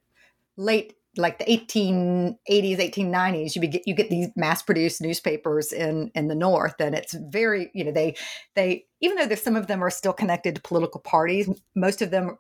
[0.57, 6.29] late like the 1880s 1890s you get you get these mass produced newspapers in in
[6.29, 8.17] the north and it's very you know they
[8.55, 12.39] they even though some of them are still connected to political parties most of them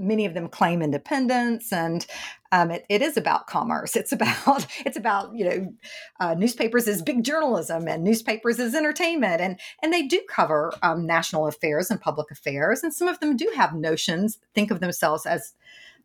[0.00, 2.06] many of them claim independence and
[2.52, 3.94] um, it, it is about commerce.
[3.94, 5.72] It's about it's about you know
[6.18, 11.06] uh, newspapers is big journalism and newspapers is entertainment and and they do cover um,
[11.06, 15.26] national affairs and public affairs and some of them do have notions think of themselves
[15.26, 15.52] as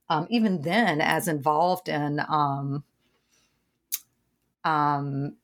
[0.10, 2.84] um, even then as involved in um,
[4.64, 5.36] um,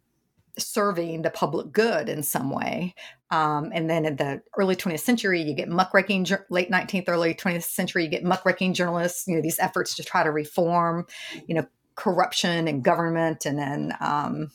[0.58, 2.94] serving the public good in some way.
[3.30, 7.64] Um, and then in the early 20th century, you get muckraking, late 19th, early 20th
[7.64, 11.06] century, you get muckraking journalists, you know, these efforts to try to reform,
[11.48, 14.52] you know, corruption and government and then um,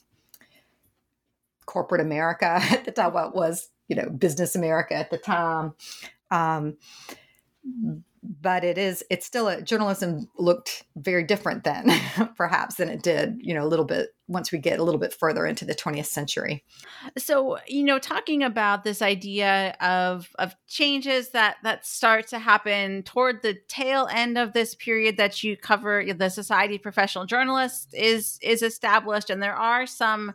[1.64, 5.72] corporate America at the time, what was, you know, business America at the time.
[8.40, 11.90] But it is it's still a journalism looked very different then
[12.36, 15.14] perhaps than it did you know a little bit once we get a little bit
[15.14, 16.64] further into the 20th century.
[17.16, 23.02] So you know talking about this idea of of changes that that start to happen
[23.02, 27.92] toward the tail end of this period that you cover the society of professional journalists
[27.94, 30.34] is is established and there are some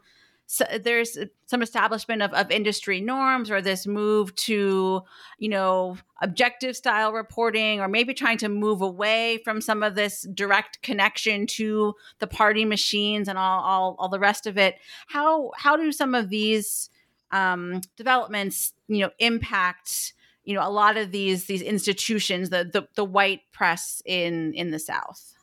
[0.54, 5.02] so there's some establishment of, of industry norms or this move to
[5.40, 10.28] you know objective style reporting or maybe trying to move away from some of this
[10.34, 14.76] direct connection to the party machines and all all, all the rest of it.
[15.08, 16.90] How how do some of these
[17.32, 20.12] um, developments you know impact
[20.44, 24.72] you know a lot of these these institutions the, the the white press in in
[24.72, 25.34] the south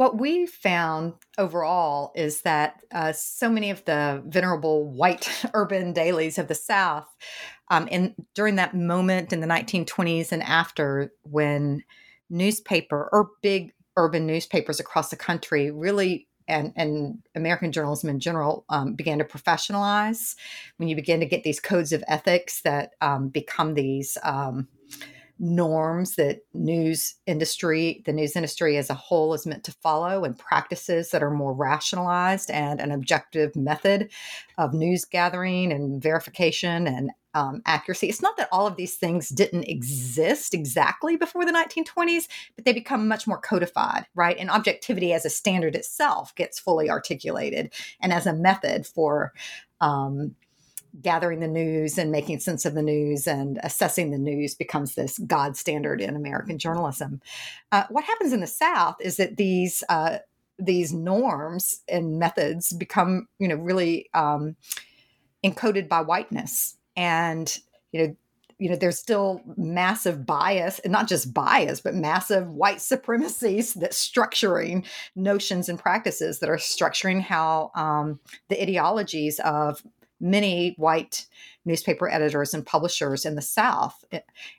[0.00, 6.38] what we found overall is that uh, so many of the venerable white urban dailies
[6.38, 7.06] of the South,
[7.68, 11.84] um, in during that moment in the 1920s and after, when
[12.30, 18.64] newspaper or big urban newspapers across the country really and, and American journalism in general
[18.70, 20.34] um, began to professionalize,
[20.78, 24.66] when you begin to get these codes of ethics that um, become these um,
[25.40, 30.38] norms that news industry the news industry as a whole is meant to follow and
[30.38, 34.10] practices that are more rationalized and an objective method
[34.58, 38.08] of news gathering and verification and um, accuracy.
[38.08, 42.74] It's not that all of these things didn't exist exactly before the 1920s but they
[42.74, 44.36] become much more codified right?
[44.36, 49.32] And objectivity as a standard itself gets fully articulated and as a method for
[49.80, 50.34] um,
[51.00, 55.18] gathering the news and making sense of the news and assessing the news becomes this
[55.20, 57.20] god standard in American journalism.
[57.72, 60.18] Uh, what happens in the South is that these uh,
[60.58, 64.56] these norms and methods become, you know, really um,
[65.44, 67.58] encoded by whiteness, and
[67.92, 68.16] you know.
[68.62, 73.92] You know, there's still massive bias, and not just bias, but massive white supremacies that
[73.92, 74.84] structuring
[75.16, 79.82] notions and practices that are structuring how um, the ideologies of
[80.20, 81.26] many white
[81.64, 84.04] newspaper editors and publishers in the South.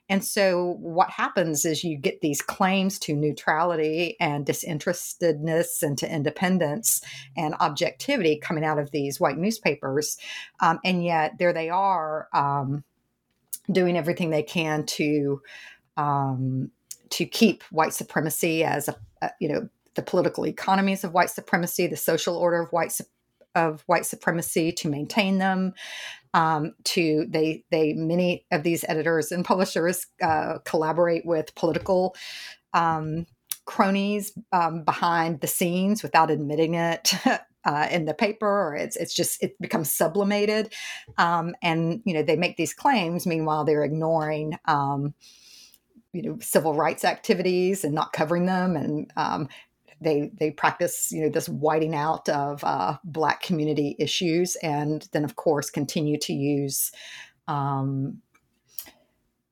[0.08, 6.12] And so, what happens is you get these claims to neutrality and disinterestedness and to
[6.12, 7.00] independence
[7.36, 10.16] and objectivity coming out of these white newspapers.
[10.60, 12.84] Um, and yet, there they are um,
[13.70, 15.42] doing everything they can to.
[15.96, 16.70] Um,
[17.10, 21.86] to keep white supremacy as a, a, you know the political economies of white supremacy,
[21.86, 22.92] the social order of white
[23.54, 25.74] of white supremacy to maintain them.
[26.34, 32.16] Um, to they they many of these editors and publishers uh, collaborate with political
[32.72, 33.26] um,
[33.66, 37.12] cronies um, behind the scenes without admitting it.
[37.64, 40.74] Uh, in the paper, or it's it's just it becomes sublimated,
[41.16, 43.24] um, and you know they make these claims.
[43.24, 45.14] Meanwhile, they're ignoring um,
[46.12, 49.48] you know civil rights activities and not covering them and um,
[50.02, 55.24] they they practice you know this whiting out of uh, black community issues and then
[55.24, 56.92] of course continue to use
[57.48, 58.20] um,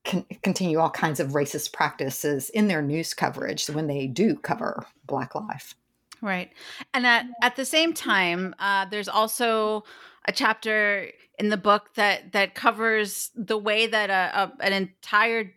[0.05, 4.85] con- continue all kinds of racist practices in their news coverage when they do cover
[5.07, 5.75] Black life.
[6.23, 6.51] Right.
[6.93, 9.85] And at, at the same time, uh, there's also
[10.27, 15.55] a chapter in the book that that covers the way that a, a an entire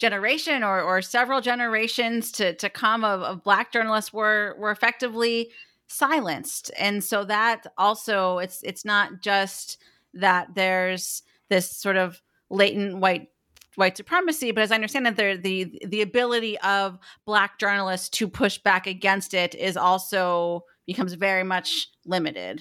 [0.00, 5.50] generation or, or several generations to, to come of, of black journalists were were effectively
[5.86, 9.78] silenced and so that also it's it's not just
[10.14, 13.28] that there's this sort of latent white
[13.76, 18.28] white supremacy, but as I understand it, the the the ability of black journalists to
[18.28, 22.60] push back against it is also becomes very much limited.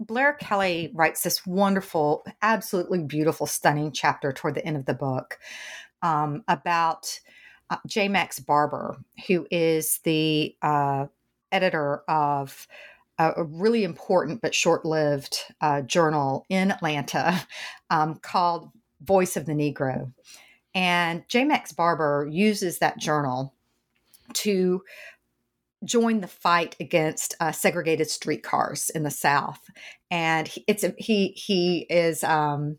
[0.00, 5.38] Blair Kelly writes this wonderful, absolutely beautiful, stunning chapter toward the end of the book
[6.06, 7.18] um, about
[7.70, 8.06] uh, J.
[8.06, 8.96] Max Barber,
[9.26, 11.06] who is the uh,
[11.50, 12.68] editor of
[13.18, 17.44] a, really important but short lived uh, journal in Atlanta
[17.90, 20.12] um, called Voice of the Negro.
[20.74, 21.44] And J.
[21.44, 23.52] Max Barber uses that journal
[24.34, 24.82] to
[25.84, 29.60] join the fight against uh, segregated streetcars in the South.
[30.10, 32.78] And he, it's a, he he is um,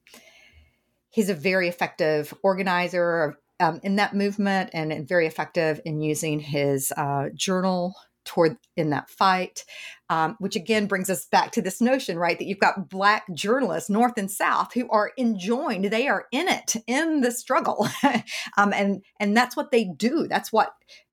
[1.17, 6.93] he's a very effective organizer um, in that movement and very effective in using his
[6.95, 9.65] uh, journal toward in that fight,
[10.11, 13.89] um, which again brings us back to this notion, right, that you've got black journalists,
[13.89, 15.85] North and South, who are enjoined.
[15.85, 17.87] They are in it, in the struggle,
[18.57, 20.27] um, and and that's what they do.
[20.29, 20.69] That's what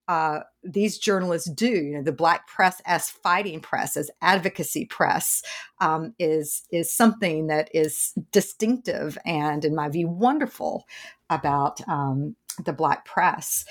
[0.08, 1.68] uh, these journalists do.
[1.68, 5.42] You know, the black press as fighting press, as advocacy press,
[5.80, 10.84] um, is is something that is distinctive and, in my view, wonderful
[11.30, 13.64] about um, the black press.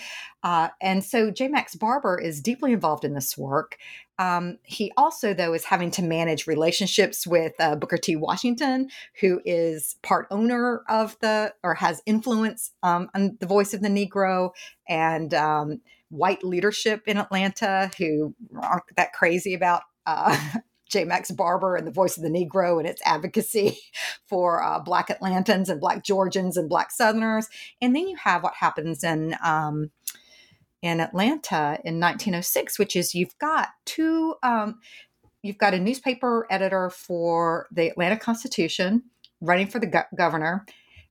[0.44, 1.48] Uh, and so J.
[1.48, 3.78] Max Barber is deeply involved in this work.
[4.20, 8.16] Um, he also, though, is having to manage relationships with uh, Booker T.
[8.16, 8.90] Washington,
[9.22, 13.88] who is part owner of the or has influence um, on the voice of the
[13.90, 14.52] Negro,
[14.88, 15.82] and um,
[16.14, 19.82] white leadership in Atlanta who aren't that crazy about.
[20.06, 20.38] Uh,
[20.90, 21.06] J.
[21.06, 23.80] Max Barber and the Voice of the Negro and its advocacy
[24.28, 27.48] for uh, Black Atlantans and Black Georgians and Black Southerners.
[27.82, 29.90] And then you have what happens in um,
[30.84, 34.80] in Atlanta in 1906, which is you've got two, um,
[35.42, 39.02] you've got a newspaper editor for the Atlanta Constitution
[39.40, 40.66] running for the go- governor,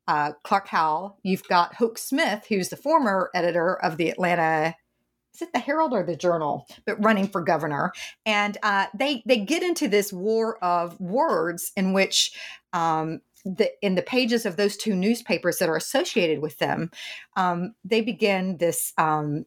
[0.07, 1.19] uh, Clark Howell.
[1.23, 4.77] You've got Hoke Smith, who's the former editor of the Atlanta
[5.35, 7.93] is it the Herald or the Journal, but running for governor,
[8.27, 12.33] and uh, they they get into this war of words in which.
[12.73, 16.93] Um, the, in the pages of those two newspapers that are associated with them,
[17.37, 19.47] um, they begin this um,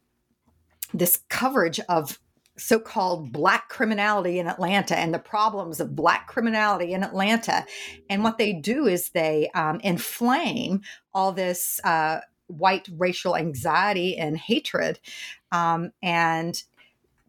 [0.93, 2.19] this coverage of
[2.57, 7.65] so-called black criminality in Atlanta and the problems of black criminality in Atlanta.
[8.09, 10.81] And what they do is they um, inflame
[11.13, 14.99] all this uh, white racial anxiety and hatred.
[15.51, 16.61] Um, and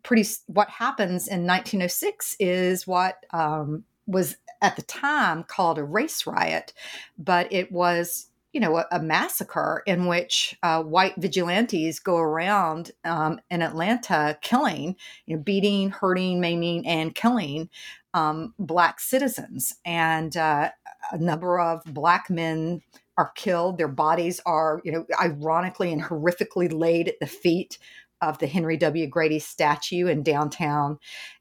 [0.03, 6.27] pretty, what happens in 1906 is what um, was at the time called a race
[6.27, 6.73] riot,
[7.19, 12.91] but it was you know, a, a massacre in which uh, white vigilantes go around
[13.05, 14.97] um, in Atlanta killing,
[15.27, 17.69] you know, beating, hurting, maiming, and killing
[18.15, 19.75] um, black citizens.
[19.85, 20.71] And uh,
[21.13, 22.81] a number of black men
[23.19, 23.79] are killed.
[23.79, 27.79] Their bodies are, you know, ironically and horrifically laid at the feet
[28.21, 29.07] of the Henry W.
[29.07, 30.99] Grady statue in downtown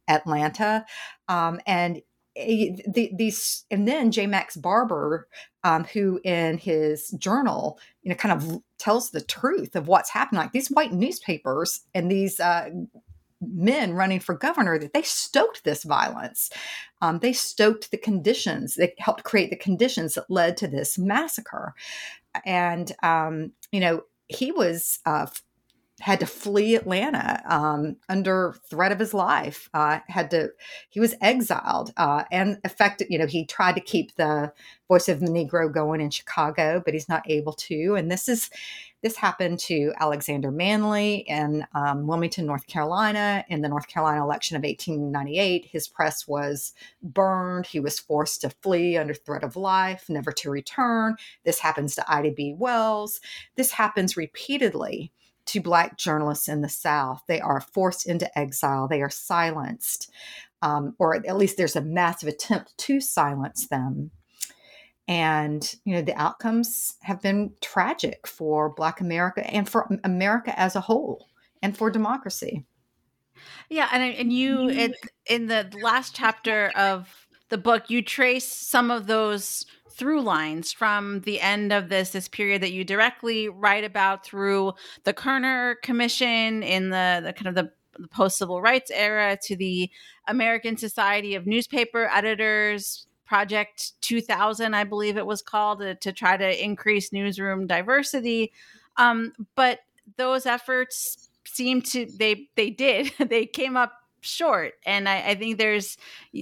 [0.08, 0.86] Atlanta.
[1.28, 2.02] Um, and
[2.36, 4.28] the, these, and then J.
[4.28, 5.28] Max Barber,
[5.64, 10.42] um, who in his journal, you know, kind of tells the truth of what's happening.
[10.42, 12.70] Like these white newspapers and these uh,
[13.42, 16.50] men running for governor that they stoked this violence.
[17.02, 18.76] Um, they stoked the conditions.
[18.76, 21.74] They helped create the conditions that led to this massacre.
[22.46, 25.28] And um, you know, he was uh,
[26.02, 29.70] had to flee Atlanta um, under threat of his life.
[29.74, 30.50] Uh, had to,
[30.90, 33.08] he was exiled uh, and affected.
[33.10, 34.52] You know, he tried to keep the
[34.90, 37.96] voice of the Negro going in Chicago, but he's not able to.
[37.96, 38.50] And this is
[39.06, 44.58] this happened to Alexander Manly in um, Wilmington, North Carolina, in the North Carolina election
[44.58, 45.68] of 1898.
[45.72, 47.68] His press was burned.
[47.68, 51.18] He was forced to flee under threat of life, never to return.
[51.44, 52.56] This happens to Ida B.
[52.58, 53.22] Wells.
[53.56, 55.12] This happens repeatedly
[55.46, 57.22] to Black journalists in the South.
[57.28, 60.10] They are forced into exile, they are silenced,
[60.64, 64.10] um, or at least there's a massive attempt to silence them.
[65.08, 70.76] And, you know, the outcomes have been tragic for Black America and for America as
[70.76, 71.30] a whole
[71.62, 72.66] and for democracy.
[73.70, 73.90] Yeah.
[73.92, 74.80] And, and you, mm-hmm.
[74.80, 74.96] it,
[75.28, 81.22] in the last chapter of the book, you trace some of those through lines from
[81.22, 84.74] the end of this this period that you directly write about through
[85.06, 89.56] the Kerner Commission in the, the kind of the, the post civil rights era to
[89.56, 89.90] the
[90.28, 96.38] American Society of Newspaper Editors Project 2000, I believe it was called, to, to try
[96.38, 98.52] to increase newsroom diversity.
[98.98, 99.80] Um, but
[100.18, 103.12] those efforts seem to they they did.
[103.30, 104.74] They came up short.
[104.86, 105.98] And I, I, think there's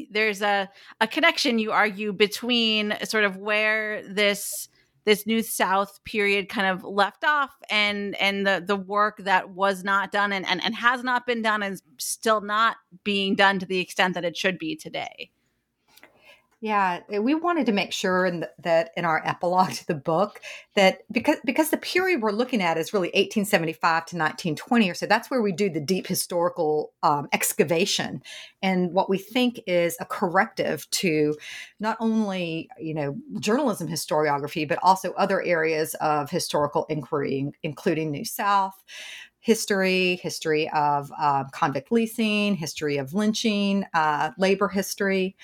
[0.09, 0.69] there's a,
[1.01, 4.69] a connection you argue between sort of where this
[5.05, 9.83] this new south period kind of left off and and the the work that was
[9.83, 13.65] not done and, and, and has not been done and still not being done to
[13.65, 15.29] the extent that it should be today
[16.63, 19.93] yeah, eh, we wanted to make sure in the, that in our epilogue to the
[19.93, 20.39] book
[20.75, 25.05] that because because the period we're looking at is really 1875 to 1920 or so.
[25.05, 28.23] That's where we do the deep historical um, excavation,
[28.61, 31.35] and what we think is a corrective to
[31.81, 38.23] not only you know journalism historiography but also other areas of historical inquiry, including New
[38.23, 38.81] South
[39.41, 45.35] history, history of uh, convict leasing, history of lynching, uh, labor history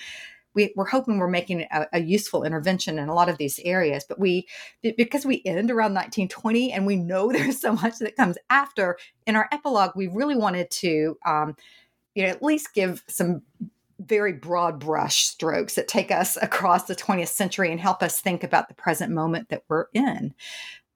[0.54, 4.04] we, are hoping we're making a, a, useful intervention in a lot of these areas.
[4.08, 4.46] But we,
[4.82, 9.36] because we end around 1920 and we know there's so much that comes after, in
[9.36, 11.56] our epilogue, we really wanted to, um,
[12.14, 13.42] you know, at least give some
[14.00, 18.42] very broad brush strokes that take us across the 20th century and help us think
[18.42, 20.34] about the present moment that we're in.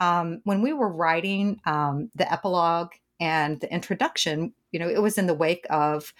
[0.00, 5.18] Um, when we were writing um, the epilogue and the introduction, you know, it was
[5.18, 6.12] in the wake of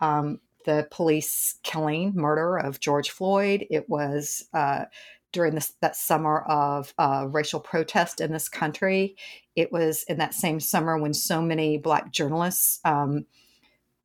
[0.00, 3.66] um, the police killing, murder of George Floyd.
[3.70, 4.84] It was uh,
[5.32, 9.16] during this, that summer of uh, racial protest in this country.
[9.56, 13.24] It was in that same summer when so many Black journalists um,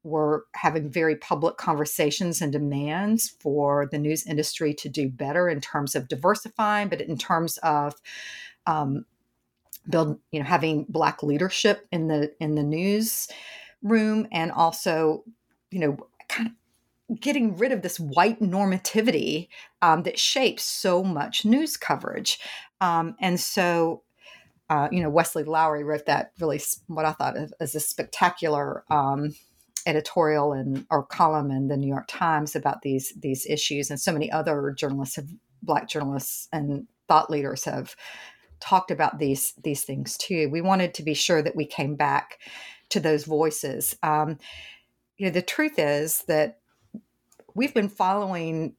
[0.04, 5.60] were having very public conversations and demands for the news industry to do better in
[5.60, 7.96] terms of diversifying, but in terms of
[8.68, 9.06] um,
[9.90, 13.28] build, you know, having Black leadership in the in the news
[13.82, 15.26] room, and also,
[15.72, 15.98] you know,
[17.16, 19.48] getting rid of this white normativity
[19.82, 22.40] um, that shapes so much news coverage.
[22.82, 24.04] Um, and so,
[24.70, 29.36] uh, you know, Wesley Lowery wrote that really what I thought as a spectacular um,
[29.86, 34.12] editorial and or column in the New York Times about these these issues, and so
[34.12, 35.28] many other journalists have,
[35.62, 37.96] black journalists and thought leaders have
[38.60, 40.50] talked about these these things too.
[40.50, 42.40] We wanted to be sure that we came back
[42.90, 43.98] to those voices.
[44.04, 44.38] Um,
[45.18, 46.60] you know, the truth is that
[47.56, 48.76] we've been following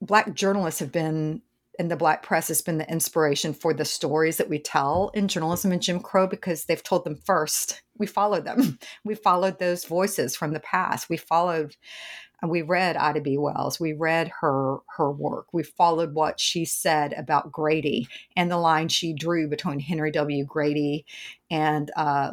[0.00, 1.42] black journalists have been
[1.78, 5.28] and the black press has been the inspiration for the stories that we tell in
[5.28, 7.80] journalism and Jim Crow because they've told them first.
[7.96, 8.78] We followed them.
[9.04, 11.08] We followed those voices from the past.
[11.08, 11.76] We followed
[12.42, 13.36] and we read Ida B.
[13.38, 13.78] Wells.
[13.78, 15.46] We read her her work.
[15.52, 20.44] We followed what she said about Grady and the line she drew between Henry W.
[20.44, 21.04] Grady
[21.50, 22.30] and uh,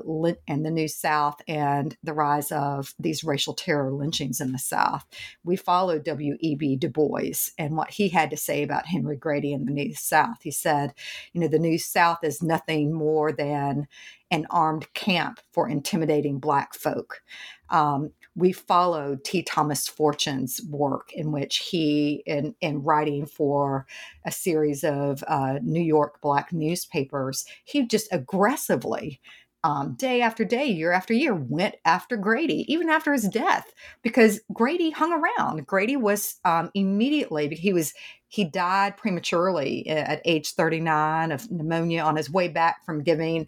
[0.47, 5.05] and the New South and the rise of these racial terror lynchings in the South.
[5.43, 6.37] We followed W.
[6.39, 6.55] E.
[6.55, 6.75] B.
[6.75, 10.37] Du Bois and what he had to say about Henry Grady and the New South.
[10.43, 10.93] He said,
[11.33, 13.87] you know, the New South is nothing more than
[14.29, 17.21] an armed camp for intimidating Black folk.
[17.69, 19.41] Um, we followed T.
[19.41, 23.87] Thomas Fortune's work, in which he, in, in writing for
[24.25, 29.19] a series of uh, New York Black newspapers, he just aggressively,
[29.63, 33.73] um, day after day, year after year, went after Grady, even after his death,
[34.03, 35.65] because Grady hung around.
[35.65, 37.91] Grady was um, immediately, he was
[38.29, 43.47] he died prematurely at age 39 of pneumonia on his way back from giving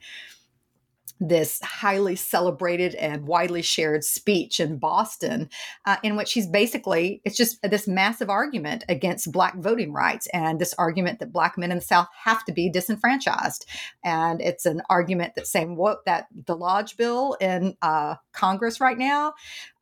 [1.19, 5.49] this highly celebrated and widely shared speech in Boston,
[5.85, 10.59] uh, in which he's basically, it's just this massive argument against Black voting rights and
[10.59, 13.65] this argument that Black men in the South have to be disenfranchised.
[14.03, 18.97] And it's an argument that saying what that the Lodge bill in uh, Congress right
[18.97, 19.33] now,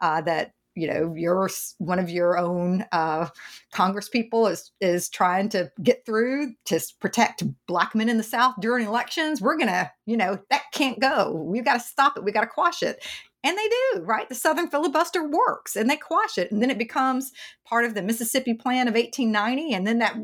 [0.02, 1.50] uh, that you know your
[1.80, 3.28] one of your own uh,
[3.74, 8.54] congress people is is trying to get through to protect black men in the south
[8.62, 11.32] during elections we're gonna you know that can't go.
[11.32, 12.24] We've got to stop it.
[12.24, 13.04] We got to quash it.
[13.44, 14.28] And they do right?
[14.28, 17.32] The southern filibuster works and they quash it and then it becomes
[17.66, 20.16] part of the mississippi plan of 1890 and then that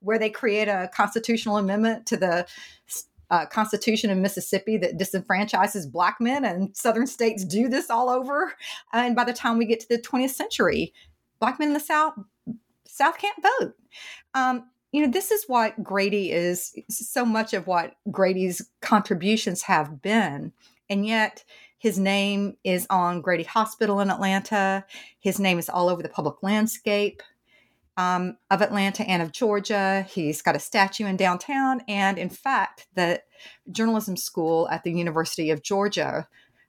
[0.00, 2.46] where they create a constitutional amendment to the
[3.32, 8.52] uh, constitution in Mississippi that disenfranchises black men, and southern states do this all over.
[8.92, 10.92] And by the time we get to the 20th century,
[11.40, 12.12] black men in the South
[12.86, 13.74] South can't vote.
[14.34, 20.02] Um, you know, this is what Grady is so much of what Grady's contributions have
[20.02, 20.52] been.
[20.90, 21.42] And yet,
[21.78, 24.84] his name is on Grady Hospital in Atlanta.
[25.20, 27.22] His name is all over the public landscape.
[27.96, 30.06] Um, of Atlanta and of Georgia.
[30.08, 31.82] He's got a statue in downtown.
[31.88, 33.22] And in fact, the
[33.70, 36.28] journalism school at the University of Georgia,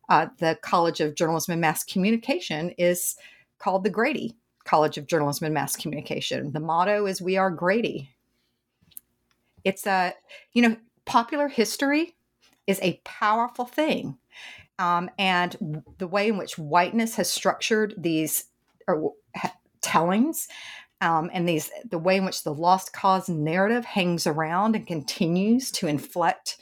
[0.10, 3.16] uh, the College of Journalism and Mass Communication, is
[3.58, 6.52] called the Grady College of Journalism and Mass Communication.
[6.52, 8.10] The motto is We Are Grady.
[9.64, 10.14] It's a,
[10.52, 12.16] you know, popular history
[12.68, 14.18] is a powerful thing.
[14.80, 18.46] Um, and the way in which whiteness has structured these
[18.88, 19.14] or,
[19.84, 20.48] tellings
[21.04, 25.70] um, and these the way in which the lost cause narrative hangs around and continues
[25.72, 26.58] to inflect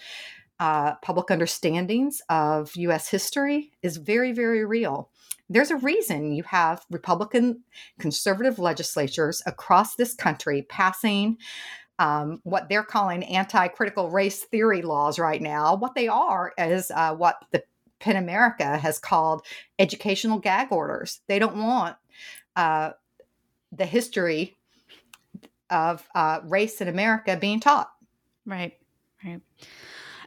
[0.59, 3.07] uh, public understandings of U.S.
[3.07, 5.09] history is very, very real.
[5.47, 7.63] There's a reason you have Republican
[7.99, 11.37] conservative legislatures across this country passing
[11.99, 15.75] um, what they're calling anti critical race theory laws right now.
[15.75, 17.63] What they are is uh, what the
[17.99, 19.45] PEN America has called
[19.77, 21.21] educational gag orders.
[21.27, 21.95] They don't want
[22.55, 22.91] uh,
[23.71, 24.57] the history
[25.69, 27.89] of uh, race in America being taught.
[28.45, 28.73] Right,
[29.23, 29.41] right.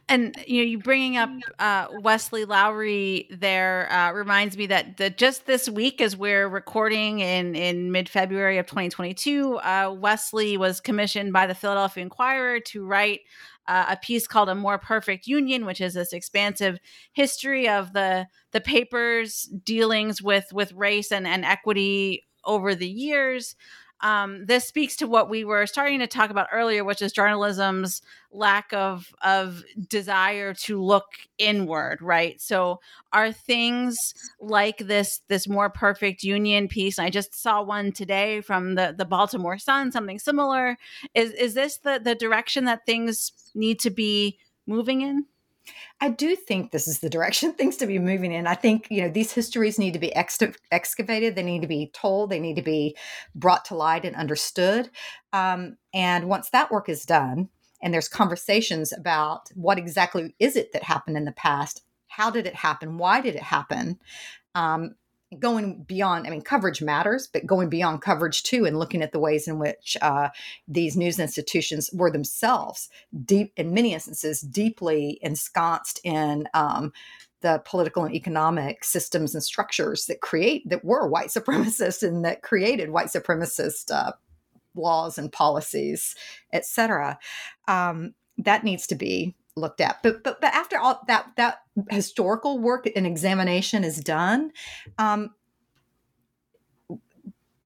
[0.07, 5.09] And you know, you bringing up uh, Wesley Lowery there uh, reminds me that the,
[5.09, 10.79] just this week, as we're recording in in mid February of 2022, uh, Wesley was
[10.79, 13.21] commissioned by the Philadelphia Inquirer to write
[13.67, 16.77] uh, a piece called "A More Perfect Union," which is this expansive
[17.13, 23.55] history of the the paper's dealings with with race and, and equity over the years.
[24.01, 28.01] Um, this speaks to what we were starting to talk about earlier, which is journalism's
[28.31, 31.05] lack of of desire to look
[31.37, 32.39] inward, right?
[32.41, 32.81] So,
[33.13, 36.99] are things like this this more perfect union piece?
[36.99, 40.77] I just saw one today from the the Baltimore Sun, something similar.
[41.13, 44.37] Is is this the the direction that things need to be
[44.67, 45.25] moving in?
[46.01, 48.47] I do think this is the direction things to be moving in.
[48.47, 50.39] I think, you know, these histories need to be ex-
[50.71, 52.95] excavated, they need to be told, they need to be
[53.33, 54.89] brought to light and understood.
[55.33, 57.49] Um, and once that work is done,
[57.81, 62.47] and there's conversations about what exactly is it that happened in the past, how did
[62.47, 63.99] it happen, why did it happen,
[64.55, 64.95] um,
[65.39, 69.19] going beyond, I mean, coverage matters, but going beyond coverage too, and looking at the
[69.19, 70.29] ways in which uh,
[70.67, 72.89] these news institutions were themselves
[73.25, 76.91] deep, in many instances, deeply ensconced in um,
[77.41, 82.41] the political and economic systems and structures that create that were white supremacists and that
[82.41, 84.11] created white supremacist uh,
[84.75, 86.15] laws and policies,
[86.51, 87.17] et cetera.
[87.67, 90.03] Um, that needs to be looked at.
[90.03, 94.51] But but but after all that that historical work and examination is done,
[94.97, 95.33] um,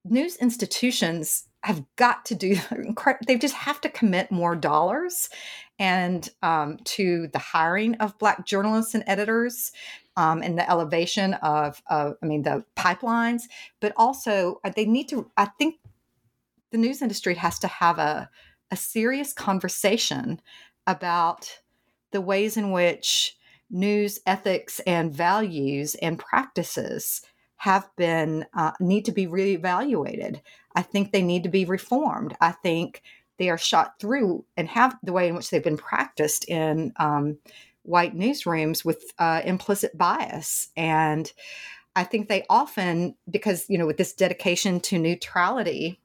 [0.06, 2.58] news institutions have got to do
[3.28, 5.30] they just have to commit more dollars
[5.78, 9.72] and um, to the hiring of black journalists and editors
[10.16, 13.44] um, and the elevation of, of i mean the pipelines
[13.82, 15.76] but also uh, they need to i think
[16.72, 18.30] the news industry has to have a,
[18.72, 20.40] a serious conversation
[20.88, 21.60] about
[22.12, 23.38] the ways in which
[23.70, 27.22] news ethics and values and practices
[27.58, 30.42] have been uh, need to be reevaluated.
[30.76, 32.36] I think they need to be reformed.
[32.40, 33.02] I think
[33.38, 37.38] they are shot through and have the way in which they've been practiced in um,
[37.84, 41.32] white newsrooms with uh, implicit bias and.
[41.96, 46.00] I think they often, because you know, with this dedication to neutrality,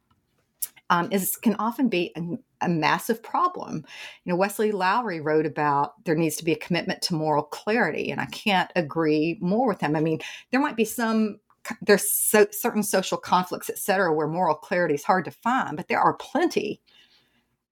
[0.94, 3.84] um, is can often be a, a, massive problem.
[4.24, 8.10] You know, Wesley Lowery wrote about there needs to be a commitment to moral clarity,
[8.12, 9.96] and I can't agree more with him.
[9.96, 10.20] I mean,
[10.50, 11.40] there might be some
[11.82, 15.88] there's so, certain social conflicts, et cetera, where moral clarity is hard to find, but
[15.88, 16.80] there are plenty.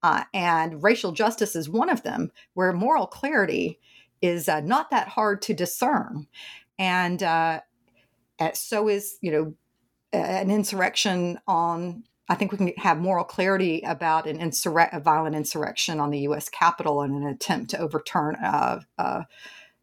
[0.01, 3.79] Uh, and racial justice is one of them, where moral clarity
[4.21, 6.27] is uh, not that hard to discern.
[6.77, 7.61] And uh,
[8.53, 9.53] so is, you know,
[10.11, 15.35] an insurrection on I think we can have moral clarity about an insurre- a violent
[15.35, 16.47] insurrection on the U.S.
[16.47, 19.25] Capitol and an attempt to overturn a, a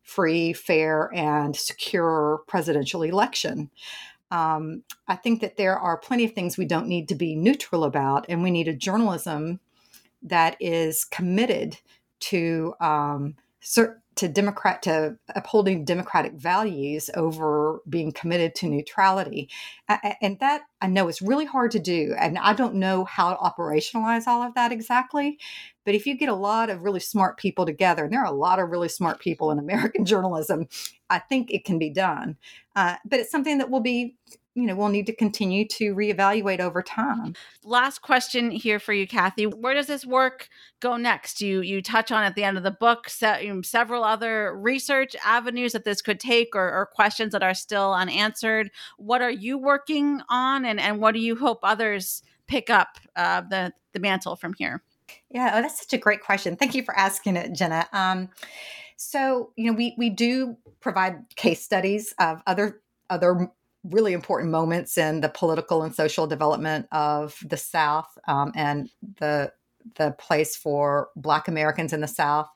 [0.03, 3.71] free, fair, and secure presidential election.
[4.31, 7.85] Um, I think that there are plenty of things we don't need to be neutral
[7.85, 9.61] about, and we need a journalism
[10.23, 11.79] that is committed
[12.21, 13.37] to um,
[14.21, 19.49] to democrat to upholding democratic values over being committed to neutrality.
[20.23, 23.37] And that i know is really hard to do and i don't know how to
[23.37, 25.39] operationalize all of that exactly
[25.85, 28.31] but if you get a lot of really smart people together and there are a
[28.31, 30.69] lot of really smart people in american journalism
[31.11, 32.37] i think it can be done.
[32.77, 34.17] Uh, but it's something that will be
[34.55, 37.35] you know we'll need to continue to reevaluate over time
[37.65, 40.49] last question here for you kathy where does this work
[40.81, 44.57] go next you you touch on at the end of the book se- several other
[44.57, 49.31] research avenues that this could take or, or, questions that are still unanswered what are
[49.31, 54.01] you working on and and what do you hope others pick up uh, the the
[54.01, 54.83] mantle from here?
[55.31, 56.57] Yeah, oh, that's such a great question.
[56.57, 57.87] Thank you for asking it, Jenna.
[57.93, 58.29] Um,
[58.97, 63.51] so, you know, we we do provide case studies of other other
[63.85, 69.53] really important moments in the political and social development of the South um, and the
[69.97, 72.49] the place for Black Americans in the South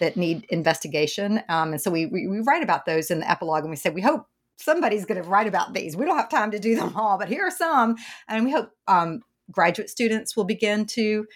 [0.00, 1.40] that need investigation.
[1.48, 3.90] Um, and so we, we, we write about those in the epilogue, and we say
[3.90, 5.96] we hope somebody's going to write about these.
[5.96, 7.96] We don't have time to do them all, but here are some,
[8.28, 9.20] and we hope um,
[9.50, 11.26] graduate students will begin to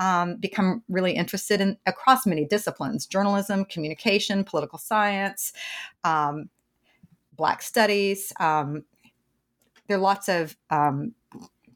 [0.00, 5.52] um, become really interested in across many disciplines: journalism, communication, political science.
[6.04, 6.50] Um,
[7.38, 8.32] Black studies.
[8.38, 8.84] Um,
[9.86, 11.14] there are lots of um,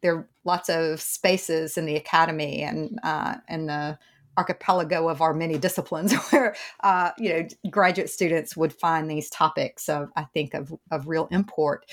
[0.02, 3.98] there are lots of spaces in the academy and uh, and the
[4.36, 9.88] archipelago of our many disciplines where uh, you know graduate students would find these topics
[9.88, 11.86] of I think of of real import.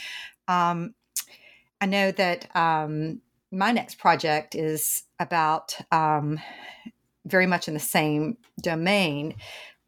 [0.48, 0.96] Um,
[1.80, 6.40] I know that um, my next project is about um,
[7.26, 9.36] very much in the same domain,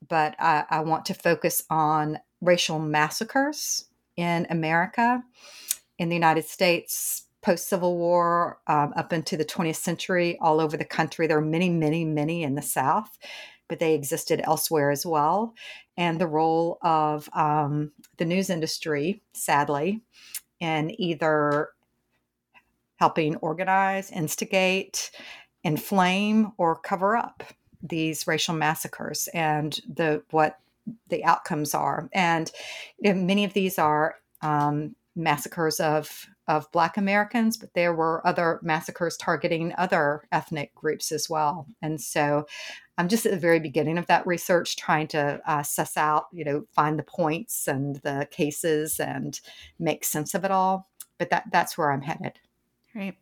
[0.08, 3.86] but I, I want to focus on racial massacres
[4.18, 5.24] in America,
[5.98, 10.78] in the United States, post Civil War, um, up into the 20th century, all over
[10.78, 11.28] the country.
[11.28, 13.18] There are many, many, many in the South,
[13.68, 15.54] but they existed elsewhere as well.
[15.98, 20.02] And the role of um, the news industry, sadly,
[20.60, 21.70] in either
[22.98, 25.10] helping organize, instigate,
[25.64, 27.44] inflame, or cover up
[27.82, 30.60] these racial massacres and the what
[31.10, 32.10] the outcomes are.
[32.14, 32.52] And
[33.00, 38.26] you know, many of these are um, massacres of of Black Americans, but there were
[38.28, 41.68] other massacres targeting other ethnic groups as well.
[41.82, 42.46] And so,
[42.98, 46.44] I'm just at the very beginning of that research, trying to uh, suss out, you
[46.44, 49.40] know, find the points and the cases and
[49.80, 50.90] make sense of it all.
[51.18, 52.40] But that that's where I'm headed.
[52.94, 53.18] Right.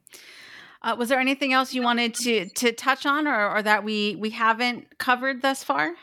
[0.82, 4.16] Uh, was there anything else you wanted to to touch on, or, or that we
[4.16, 5.94] we haven't covered thus far?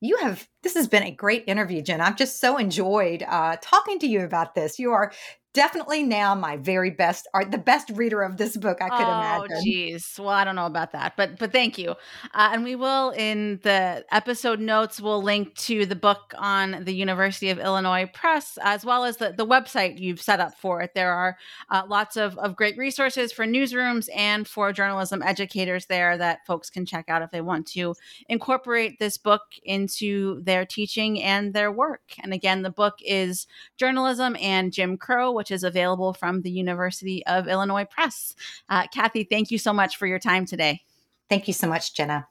[0.00, 2.00] You have this has been a great interview jen.
[2.00, 4.78] I've just so enjoyed uh, talking to you about this.
[4.78, 5.12] You are
[5.54, 9.18] definitely now my very best art the best reader of this book i could oh,
[9.18, 9.56] imagine.
[9.56, 10.14] oh geez.
[10.18, 11.90] Well i don't know about that but but thank you.
[12.34, 16.92] Uh, and we will in the episode notes we'll link to the book on the
[16.92, 20.92] university of illinois press as well as the, the website you've set up for it.
[20.94, 21.36] There are
[21.70, 26.70] uh, lots of, of great resources for newsrooms and for journalism educators there that folks
[26.70, 27.94] can check out if they want to
[28.28, 32.02] incorporate this book into their teaching and their work.
[32.22, 33.46] And again the book is
[33.76, 38.34] journalism and jim crow which is available from the University of Illinois Press.
[38.68, 40.82] Uh, Kathy, thank you so much for your time today.
[41.30, 42.28] Thank you so much, Jenna.